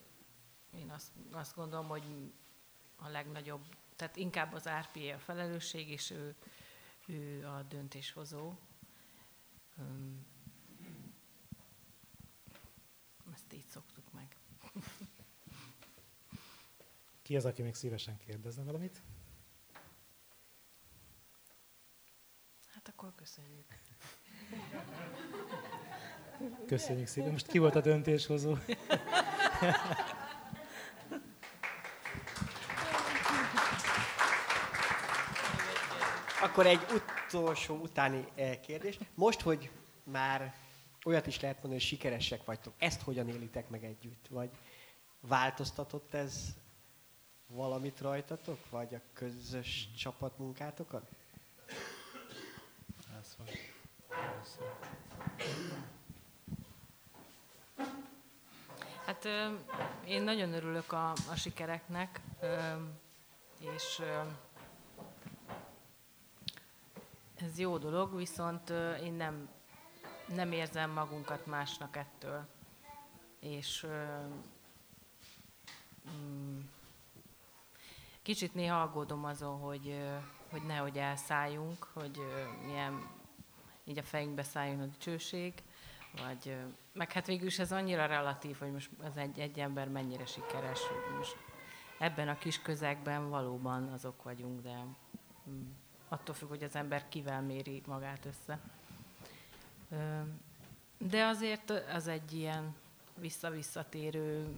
én 0.73 0.89
azt, 0.89 1.11
azt 1.31 1.55
gondolom, 1.55 1.87
hogy 1.87 2.31
a 2.95 3.07
legnagyobb, 3.07 3.61
tehát 3.95 4.15
inkább 4.15 4.53
az 4.53 4.69
RPA 4.69 5.13
a 5.13 5.19
felelősség, 5.19 5.89
és 5.89 6.11
ő, 6.11 6.35
ő 7.09 7.47
a 7.47 7.63
döntéshozó. 7.63 8.53
Ezt 13.33 13.53
így 13.53 13.65
szoktuk 13.65 14.13
meg. 14.13 14.37
Ki 17.21 17.35
az, 17.35 17.45
aki 17.45 17.61
még 17.61 17.75
szívesen 17.75 18.17
kérdezne 18.17 18.63
valamit? 18.63 19.01
Hát 22.67 22.87
akkor 22.87 23.15
köszönjük. 23.15 23.65
Köszönjük 26.67 27.07
szépen. 27.07 27.31
Most 27.31 27.47
ki 27.47 27.57
volt 27.57 27.75
a 27.75 27.81
döntéshozó? 27.81 28.55
Akkor 36.49 36.65
egy 36.65 36.85
utolsó 37.27 37.75
utáni 37.75 38.25
eh, 38.35 38.57
kérdés. 38.61 38.97
Most, 39.15 39.41
hogy 39.41 39.71
már 40.03 40.53
olyat 41.05 41.27
is 41.27 41.39
lehet 41.39 41.55
mondani, 41.55 41.73
hogy 41.81 41.89
sikeresek 41.91 42.45
vagytok, 42.45 42.73
ezt 42.77 43.01
hogyan 43.01 43.27
élitek 43.27 43.69
meg 43.69 43.83
együtt? 43.83 44.27
Vagy 44.29 44.49
változtatott 45.19 46.13
ez 46.13 46.55
valamit 47.47 48.01
rajtatok? 48.01 48.69
Vagy 48.69 48.95
a 48.95 49.01
közös 49.13 49.89
csapatmunkátokat? 49.97 51.09
Ez 53.19 53.35
van. 53.37 53.47
Hát 59.05 59.27
én 60.05 60.21
nagyon 60.21 60.53
örülök 60.53 60.91
a, 60.91 61.11
a 61.11 61.35
sikereknek, 61.35 62.21
és 63.75 64.01
ez 67.41 67.59
jó 67.59 67.77
dolog, 67.77 68.15
viszont 68.15 68.69
én 69.03 69.13
nem, 69.13 69.49
nem 70.27 70.51
érzem 70.51 70.91
magunkat 70.91 71.45
másnak 71.45 71.95
ettől. 71.95 72.47
És 73.39 73.87
mm, 76.11 76.59
kicsit 78.21 78.53
néha 78.53 78.81
aggódom 78.81 79.25
azon, 79.25 79.59
hogy, 79.59 79.99
hogy 80.49 80.61
nehogy 80.61 80.97
elszálljunk, 80.97 81.87
hogy 81.93 82.19
milyen 82.65 83.07
így 83.83 83.97
a 83.97 84.03
fejünkbe 84.03 84.43
szálljon 84.43 84.79
a 84.79 84.85
dicsőség, 84.85 85.53
vagy, 86.27 86.57
meg 86.93 87.11
hát 87.11 87.25
végül 87.25 87.47
is 87.47 87.59
ez 87.59 87.71
annyira 87.71 88.05
relatív, 88.05 88.57
hogy 88.57 88.71
most 88.71 88.89
az 89.03 89.17
egy, 89.17 89.39
egy 89.39 89.59
ember 89.59 89.89
mennyire 89.89 90.25
sikeres, 90.25 90.79
most 91.17 91.37
ebben 91.99 92.27
a 92.27 92.37
kis 92.37 92.61
közegben 92.61 93.29
valóban 93.29 93.87
azok 93.87 94.23
vagyunk, 94.23 94.61
de 94.61 94.85
mm, 95.49 95.69
attól 96.09 96.35
függ, 96.35 96.49
hogy 96.49 96.63
az 96.63 96.75
ember 96.75 97.09
kivel 97.09 97.41
méri 97.41 97.81
magát 97.85 98.25
össze. 98.25 98.59
De 100.97 101.25
azért 101.25 101.69
az 101.69 102.07
egy 102.07 102.33
ilyen 102.33 102.75
visszavisszatérő 103.15 104.55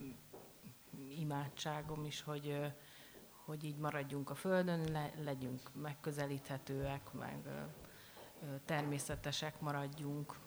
imádságom 1.20 2.06
is, 2.06 2.22
hogy, 2.22 2.74
hogy 3.46 3.64
így 3.64 3.78
maradjunk 3.78 4.30
a 4.30 4.36
Földön, 4.36 4.92
le, 4.92 5.12
legyünk 5.24 5.70
megközelíthetőek, 5.74 7.14
meg 7.14 7.38
természetesek 8.66 9.60
maradjunk, 9.60 10.40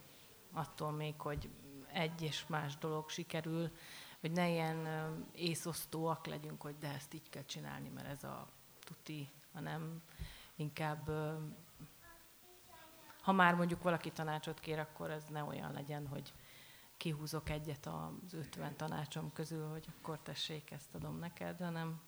attól 0.52 0.90
még, 0.90 1.20
hogy 1.20 1.48
egy 1.92 2.22
és 2.22 2.46
más 2.46 2.78
dolog 2.78 3.08
sikerül, 3.10 3.70
hogy 4.20 4.30
ne 4.30 4.48
ilyen 4.48 4.86
észosztóak 5.32 6.26
legyünk, 6.26 6.62
hogy 6.62 6.78
de 6.78 6.88
ezt 6.88 7.14
így 7.14 7.30
kell 7.30 7.44
csinálni, 7.44 7.88
mert 7.88 8.08
ez 8.08 8.24
a 8.24 8.48
tuti, 8.84 9.28
hanem 9.52 10.02
inkább 10.56 11.10
ha 13.24 13.32
már 13.32 13.54
mondjuk 13.54 13.82
valaki 13.82 14.10
tanácsot 14.10 14.60
kér, 14.60 14.78
akkor 14.78 15.10
ez 15.10 15.24
ne 15.28 15.42
olyan 15.42 15.72
legyen, 15.72 16.06
hogy 16.06 16.32
kihúzok 16.96 17.50
egyet 17.50 17.86
az 17.86 18.34
50 18.34 18.76
tanácsom 18.76 19.32
közül, 19.32 19.68
hogy 19.68 19.86
akkor 19.96 20.18
tessék, 20.18 20.70
ezt 20.70 20.94
adom 20.94 21.18
neked, 21.18 21.58
hanem 21.58 22.00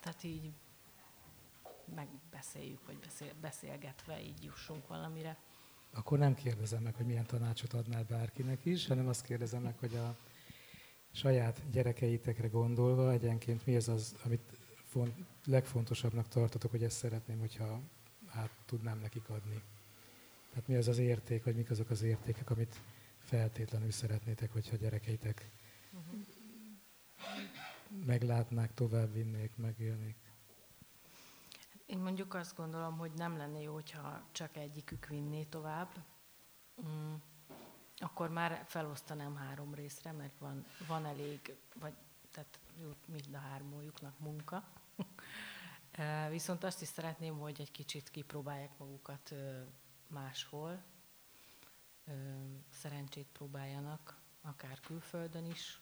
tehát 0.00 0.22
így 0.22 0.52
megbeszéljük, 1.94 2.86
vagy 2.86 2.98
beszél, 2.98 3.32
beszélgetve 3.40 4.22
így 4.22 4.44
jussunk 4.44 4.88
valamire. 4.88 5.36
Akkor 5.92 6.18
nem 6.18 6.34
kérdezem 6.34 6.82
meg, 6.82 6.94
hogy 6.94 7.06
milyen 7.06 7.26
tanácsot 7.26 7.72
adnál 7.72 8.04
bárkinek 8.04 8.64
is, 8.64 8.86
hanem 8.86 9.08
azt 9.08 9.24
kérdezem 9.24 9.62
meg, 9.62 9.78
hogy 9.78 9.94
a 9.94 10.16
saját 11.12 11.70
gyerekeitekre 11.70 12.48
gondolva 12.48 13.12
egyenként 13.12 13.66
mi 13.66 13.76
az 13.76 13.88
az, 13.88 14.16
amit 14.24 14.58
font, 14.94 15.14
legfontosabbnak 15.44 16.28
tartotok, 16.28 16.70
hogy 16.70 16.82
ezt 16.82 16.96
szeretném, 16.96 17.38
hogyha 17.38 17.80
át 18.26 18.50
tudnám 18.66 18.98
nekik 18.98 19.28
adni. 19.28 19.62
Tehát 20.50 20.68
mi 20.68 20.76
az 20.76 20.88
az 20.88 20.98
érték, 20.98 21.44
vagy 21.44 21.56
mik 21.56 21.70
azok 21.70 21.90
az 21.90 22.02
értékek, 22.02 22.50
amit 22.50 22.80
feltétlenül 23.18 23.90
szeretnétek, 23.90 24.52
hogyha 24.52 24.76
gyerekeitek 24.76 25.50
uh-huh. 25.92 26.20
meglátnák, 28.06 28.74
továbbvinnék, 28.74 29.56
megélnék? 29.56 30.16
Én 31.86 31.98
mondjuk 31.98 32.34
azt 32.34 32.56
gondolom, 32.56 32.98
hogy 32.98 33.12
nem 33.12 33.36
lenne 33.36 33.60
jó, 33.60 33.72
hogyha 33.72 34.28
csak 34.32 34.56
egyikük 34.56 35.06
vinné 35.06 35.42
tovább. 35.42 36.04
Mm, 36.86 37.14
akkor 37.96 38.28
már 38.28 38.64
felosztanám 38.66 39.36
három 39.36 39.74
részre, 39.74 40.12
mert 40.12 40.38
van, 40.38 40.66
van 40.88 41.06
elég, 41.06 41.56
vagy 41.80 41.94
tehát 42.30 42.58
mind 43.06 43.34
a 43.34 43.38
hármójuknak 43.38 44.18
munka. 44.18 44.64
Viszont 46.30 46.64
azt 46.64 46.82
is 46.82 46.88
szeretném, 46.88 47.38
hogy 47.38 47.60
egy 47.60 47.70
kicsit 47.70 48.10
kipróbálják 48.10 48.78
magukat 48.78 49.34
máshol, 50.06 50.82
szerencsét 52.70 53.26
próbáljanak, 53.32 54.20
akár 54.42 54.80
külföldön 54.80 55.46
is. 55.46 55.80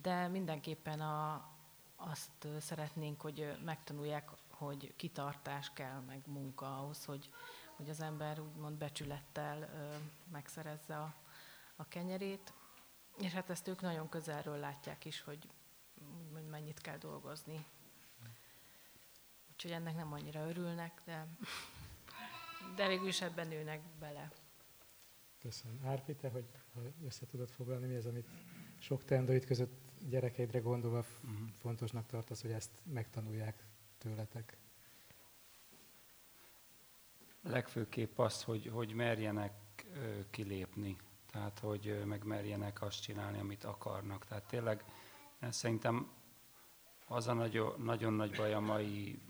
De 0.00 0.28
mindenképpen 0.28 1.00
a, 1.00 1.48
azt 1.96 2.48
szeretnénk, 2.60 3.20
hogy 3.20 3.58
megtanulják, 3.64 4.30
hogy 4.48 4.94
kitartás 4.96 5.70
kell, 5.72 6.00
meg 6.00 6.22
munka 6.26 6.78
ahhoz, 6.78 7.04
hogy, 7.04 7.30
hogy 7.76 7.90
az 7.90 8.00
ember 8.00 8.40
úgymond 8.40 8.78
becsülettel 8.78 9.68
megszerezze 10.30 10.96
a, 10.98 11.14
a 11.76 11.88
kenyerét. 11.88 12.52
És 13.18 13.32
hát 13.32 13.50
ezt 13.50 13.68
ők 13.68 13.80
nagyon 13.80 14.08
közelről 14.08 14.56
látják 14.56 15.04
is, 15.04 15.20
hogy 15.20 15.48
mennyit 16.52 16.80
kell 16.80 16.98
dolgozni. 16.98 17.64
Úgyhogy 19.52 19.70
ennek 19.70 19.94
nem 19.94 20.12
annyira 20.12 20.48
örülnek, 20.48 21.00
de, 21.04 21.26
de 22.76 22.88
végül 22.88 23.08
is 23.08 23.20
ebben 23.20 23.48
nőnek 23.48 23.80
bele. 23.98 24.32
Köszönöm. 25.38 25.80
Árpi, 25.84 26.14
te, 26.14 26.28
hogy 26.28 26.44
ha 26.74 26.80
össze 27.04 27.26
tudod 27.26 27.50
foglalni, 27.50 27.86
mi 27.86 27.96
az, 27.96 28.06
amit 28.06 28.28
sok 28.78 29.04
teendőid 29.04 29.44
között 29.44 29.72
gyerekeidre 30.08 30.58
gondolva 30.58 30.98
uh-huh. 30.98 31.48
fontosnak 31.60 32.06
tartasz, 32.06 32.42
hogy 32.42 32.50
ezt 32.50 32.70
megtanulják 32.84 33.64
tőletek? 33.98 34.56
Legfőképp 37.42 38.18
az, 38.18 38.42
hogy, 38.42 38.66
hogy 38.66 38.92
merjenek 38.92 39.52
kilépni, 40.30 40.96
tehát 41.30 41.58
hogy 41.58 42.02
meg 42.04 42.24
merjenek 42.24 42.82
azt 42.82 43.02
csinálni, 43.02 43.38
amit 43.38 43.64
akarnak. 43.64 44.24
Tehát 44.24 44.46
tényleg 44.46 44.84
szerintem 45.50 46.12
az 47.12 47.28
a 47.28 47.32
nagyon, 47.32 47.80
nagyon 47.82 48.12
nagy 48.12 48.36
baj 48.36 48.54
a 48.54 48.60
mai 48.60 49.20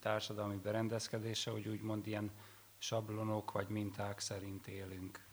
társadalmi 0.00 0.56
berendezkedése, 0.56 1.50
hogy 1.50 1.68
úgymond 1.68 2.06
ilyen 2.06 2.30
sablonok 2.78 3.52
vagy 3.52 3.68
minták 3.68 4.20
szerint 4.20 4.66
élünk, 4.66 5.24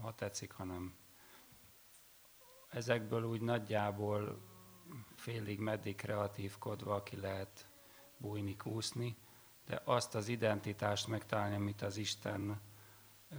ha 0.00 0.14
tetszik, 0.14 0.52
ha 0.52 0.64
nem. 0.64 0.94
Ezekből 2.70 3.24
úgy 3.24 3.40
nagyjából 3.40 4.40
félig 5.14 5.58
meddig 5.58 5.96
kreatívkodva 5.96 7.02
ki 7.02 7.16
lehet 7.16 7.66
bújni, 8.16 8.56
kúszni, 8.56 9.16
de 9.66 9.80
azt 9.84 10.14
az 10.14 10.28
identitást 10.28 11.06
megtalálni, 11.06 11.54
amit 11.54 11.82
az 11.82 11.96
Isten 11.96 12.60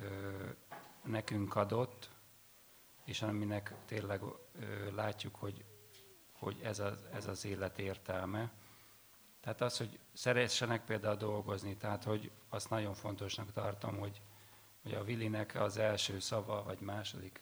ö, 0.01 0.49
nekünk 1.03 1.55
adott, 1.55 2.09
és 3.05 3.21
aminek 3.21 3.73
tényleg 3.85 4.21
ö, 4.21 4.91
látjuk, 4.95 5.35
hogy, 5.35 5.65
hogy 6.39 6.59
ez, 6.63 6.79
az, 6.79 6.93
ez 7.13 7.27
az 7.27 7.45
élet 7.45 7.79
értelme. 7.79 8.51
Tehát 9.41 9.61
az, 9.61 9.77
hogy 9.77 9.99
szeressenek 10.13 10.85
például 10.85 11.15
dolgozni, 11.15 11.75
tehát 11.75 12.03
hogy 12.03 12.31
azt 12.49 12.69
nagyon 12.69 12.93
fontosnak 12.93 13.51
tartom, 13.51 13.97
hogy, 13.97 14.21
hogy 14.83 14.93
a 14.93 15.03
Vilinek 15.03 15.55
az 15.55 15.77
első 15.77 16.19
szava, 16.19 16.63
vagy 16.63 16.79
második, 16.79 17.39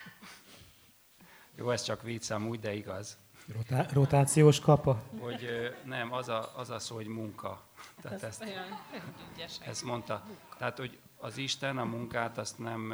jó, 1.55 1.69
ez 1.69 1.84
csak 1.84 2.01
viccem 2.01 2.47
úgy, 2.47 2.60
de 2.60 2.73
igaz. 2.73 3.17
Rotá- 3.53 3.91
rotációs 3.91 4.60
kapa? 4.60 5.03
Hogy 5.19 5.47
nem, 5.86 6.13
az 6.13 6.29
a, 6.29 6.58
az 6.58 6.69
a 6.69 6.79
szó, 6.79 6.95
hogy 6.95 7.08
munka. 7.08 7.62
Tehát 8.01 8.23
ez 8.23 8.41
ezt, 9.38 9.62
ezt 9.65 9.84
mondta. 9.84 10.23
Tehát, 10.58 10.77
hogy 10.77 10.99
az 11.17 11.38
Isten 11.38 11.77
a 11.77 11.84
munkát 11.84 12.38
azt 12.38 12.60
nem, 12.60 12.93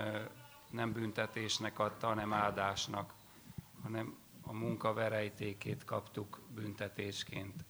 nem 0.70 0.94
büntetésnek 0.94 1.80
adta, 1.80 2.08
hanem 2.08 2.34
áldásnak, 2.34 3.14
hanem 3.84 4.18
a 4.52 4.54
munka 4.54 4.94
verejtékét 4.94 5.86
kaptuk 5.86 6.42
büntetésként. 6.56 7.66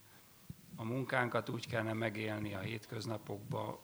A 0.76 0.84
munkánkat 0.84 1.50
úgy 1.50 1.68
kellene 1.68 1.94
megélni 1.94 2.54
a 2.54 2.60
hétköznapokban, 2.60 3.78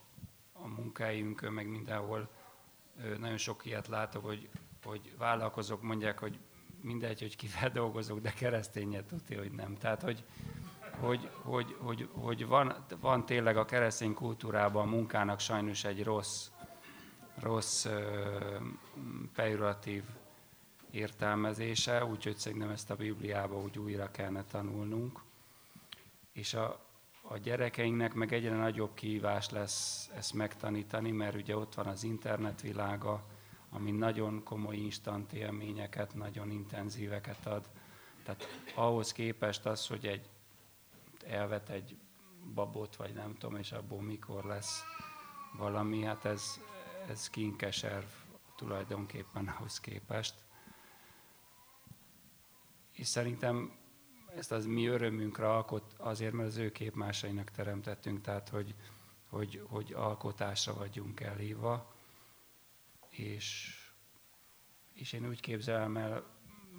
a 0.54 0.68
munkájunkön, 0.68 1.54
meg 1.54 1.68
mindenhol. 1.68 2.30
Nagyon 3.20 3.38
sok 3.38 3.66
ilyet 3.66 3.88
látok, 3.88 4.26
hogy, 4.26 4.50
hogy 4.84 5.14
vállalkozók 5.18 5.82
mondják, 5.82 6.20
hogy 6.20 6.40
mindegy, 6.82 7.20
hogy 7.20 7.36
kivel 7.36 7.70
dolgozok, 7.82 8.20
de 8.20 8.32
keresztényet 8.32 9.06
tudja, 9.06 9.40
hogy 9.40 9.52
nem. 9.52 9.76
Tehát, 9.76 10.02
hogy, 10.02 10.24
hogy, 11.00 11.30
hogy, 11.42 11.76
hogy, 11.80 12.10
hogy 12.12 12.48
van, 12.48 12.86
van 13.00 13.26
tényleg 13.26 13.58
a 13.58 13.66
keresztény 13.66 14.14
kultúrában 14.14 14.88
a 14.88 14.90
munkának 14.90 15.40
sajnos 15.40 15.84
egy 15.84 16.04
rossz, 16.04 16.50
rossz 17.40 17.86
uh, 17.86 17.92
pejoratív 19.34 20.04
értelmezése, 20.98 22.06
úgyhogy 22.06 22.38
szerintem 22.38 22.70
ezt 22.70 22.90
a 22.90 22.96
Bibliába 22.96 23.56
úgy 23.56 23.78
újra 23.78 24.12
kellene 24.12 24.44
tanulnunk. 24.44 25.22
És 26.32 26.54
a, 26.54 26.80
a 27.22 27.38
gyerekeinknek 27.38 28.14
meg 28.14 28.34
egyre 28.34 28.56
nagyobb 28.56 28.94
kihívás 28.94 29.50
lesz 29.50 30.10
ezt 30.16 30.34
megtanítani, 30.34 31.12
mert 31.12 31.36
ugye 31.36 31.58
ott 31.58 31.74
van 31.74 31.88
az 31.88 32.04
internetvilága, 32.04 33.24
ami 33.70 33.92
nagyon 33.92 34.44
komoly 34.44 34.76
instant 34.76 35.34
élményeket, 35.34 36.16
nagyon 36.16 36.52
intenzíveket 36.52 37.46
ad. 37.46 37.70
Tehát 38.24 38.48
ahhoz 38.76 39.12
képest 39.12 39.66
az, 39.66 39.88
hogy 39.88 40.06
egy 40.06 40.30
elvet 41.26 41.70
egy 41.70 41.96
babot, 42.54 42.96
vagy 42.96 43.14
nem 43.14 43.36
tudom, 43.38 43.56
és 43.56 43.72
abból 43.72 44.02
mikor 44.02 44.46
lesz 44.46 44.82
valami, 45.58 46.04
hát 46.04 46.26
ez, 46.26 46.60
ez 47.10 47.30
kinkeserv 47.30 48.06
tulajdonképpen 48.56 49.48
ahhoz 49.48 49.80
képest. 49.80 50.36
És 52.98 53.08
szerintem 53.08 53.72
ezt 54.36 54.52
az 54.52 54.66
mi 54.66 54.86
örömünkre 54.86 55.50
alkot 55.50 55.94
azért, 55.98 56.34
mert 56.34 56.48
az 56.48 56.58
ő 56.58 56.72
képmásainak 56.72 57.52
teremtettünk, 57.52 58.22
tehát 58.22 58.50
hogy, 58.50 58.76
hogy, 59.30 59.62
hogy 59.68 59.94
alkotásra 59.94 60.74
vagyunk 60.74 61.20
elhívva 61.20 61.96
és, 63.18 63.78
és 64.94 65.14
én 65.14 65.28
úgy 65.28 65.40
képzelem 65.40 65.98
el 65.98 66.24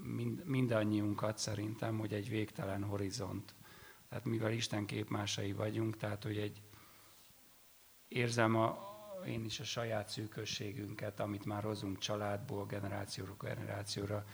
mind, 0.02 0.44
mindannyiunkat 0.44 1.38
szerintem, 1.38 1.98
hogy 1.98 2.14
egy 2.14 2.28
végtelen 2.28 2.84
horizont. 2.84 3.54
Tehát 4.08 4.24
mivel 4.24 4.52
Isten 4.52 4.86
képmásai 4.86 5.52
vagyunk, 5.52 5.96
tehát 5.96 6.22
hogy 6.22 6.38
egy 6.38 6.62
érzem 8.08 8.56
a, 8.56 8.86
én 9.26 9.44
is 9.44 9.60
a 9.60 9.64
saját 9.64 10.08
szűkösségünket, 10.08 11.20
amit 11.20 11.44
már 11.44 11.62
hozunk 11.62 11.98
családból, 11.98 12.66
generációra, 12.66 13.36
generációra, 13.38 14.24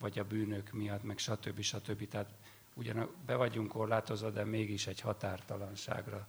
vagy 0.00 0.18
a 0.18 0.24
bűnök 0.24 0.72
miatt, 0.72 1.02
meg 1.02 1.18
stb. 1.18 1.60
stb. 1.60 2.08
Tehát 2.08 2.30
ugyan 2.74 3.10
be 3.26 3.34
vagyunk 3.34 3.68
korlátozva, 3.68 4.30
de 4.30 4.44
mégis 4.44 4.86
egy 4.86 5.00
határtalanságra 5.00 6.28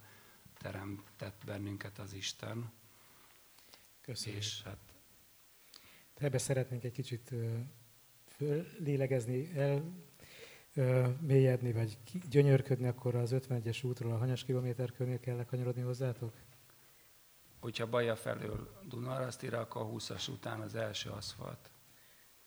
teremtett 0.58 1.42
bennünket 1.46 2.00
az 2.00 2.14
Isten. 2.14 2.72
Köszönjük. 4.02 4.42
És 4.42 4.62
hát 4.64 4.92
Ebbe 6.22 6.38
szeretnénk 6.38 6.84
egy 6.84 6.92
kicsit 6.92 7.34
lélegezni, 8.78 9.52
el, 9.56 9.84
mélyedni, 11.20 11.72
vagy 11.72 11.98
gyönyörködni, 12.30 12.88
akkor 12.88 13.16
az 13.16 13.32
51-es 13.34 13.86
útról 13.86 14.12
a 14.12 14.18
hanyas 14.18 14.44
kilométer 14.44 14.92
körnél 14.92 15.20
kell 15.20 15.46
kanyarodni 15.46 15.82
hozzátok? 15.82 16.34
Hogyha 17.60 17.88
Baja 17.88 18.16
felől 18.16 18.82
Dunarasztira, 18.88 19.60
akkor 19.60 19.82
a 19.82 19.86
20-as 19.86 20.30
után 20.30 20.62
az 20.62 20.76
első 20.76 21.10
aszfalt. 21.10 21.70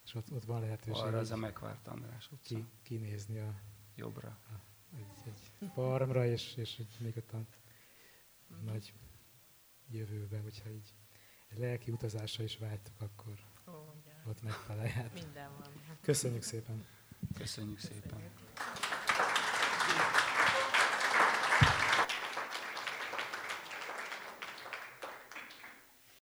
És 0.05 0.15
ott, 0.15 0.31
ott 0.31 0.45
van 0.45 0.61
lehetőség. 0.61 1.03
Arra 1.03 1.17
az 1.17 1.31
a 1.31 1.35
megvárt 1.35 1.87
András 1.87 2.31
utca. 2.31 2.55
Ki, 2.55 2.65
kinézni 2.83 3.39
a... 3.39 3.53
Jobbra. 3.95 4.27
A, 4.27 4.53
egy, 4.97 5.05
egy 5.25 5.69
farmra, 5.73 6.25
és, 6.25 6.55
és 6.55 6.81
még 6.99 7.17
ott 7.17 7.31
a 7.31 7.45
nagy 8.63 8.93
jövőbe, 9.89 10.39
hogyha 10.39 10.69
így 10.69 10.93
egy 11.47 11.57
lelki 11.57 11.91
utazásra 11.91 12.43
is 12.43 12.57
vágytok, 12.57 13.01
akkor 13.01 13.33
ott 14.27 14.41
megtaláljátok. 14.41 15.13
Minden 15.13 15.49
van. 15.57 15.67
Köszönjük 16.01 16.43
szépen. 16.43 16.85
Köszönjük 17.37 17.79
szépen. 17.79 18.31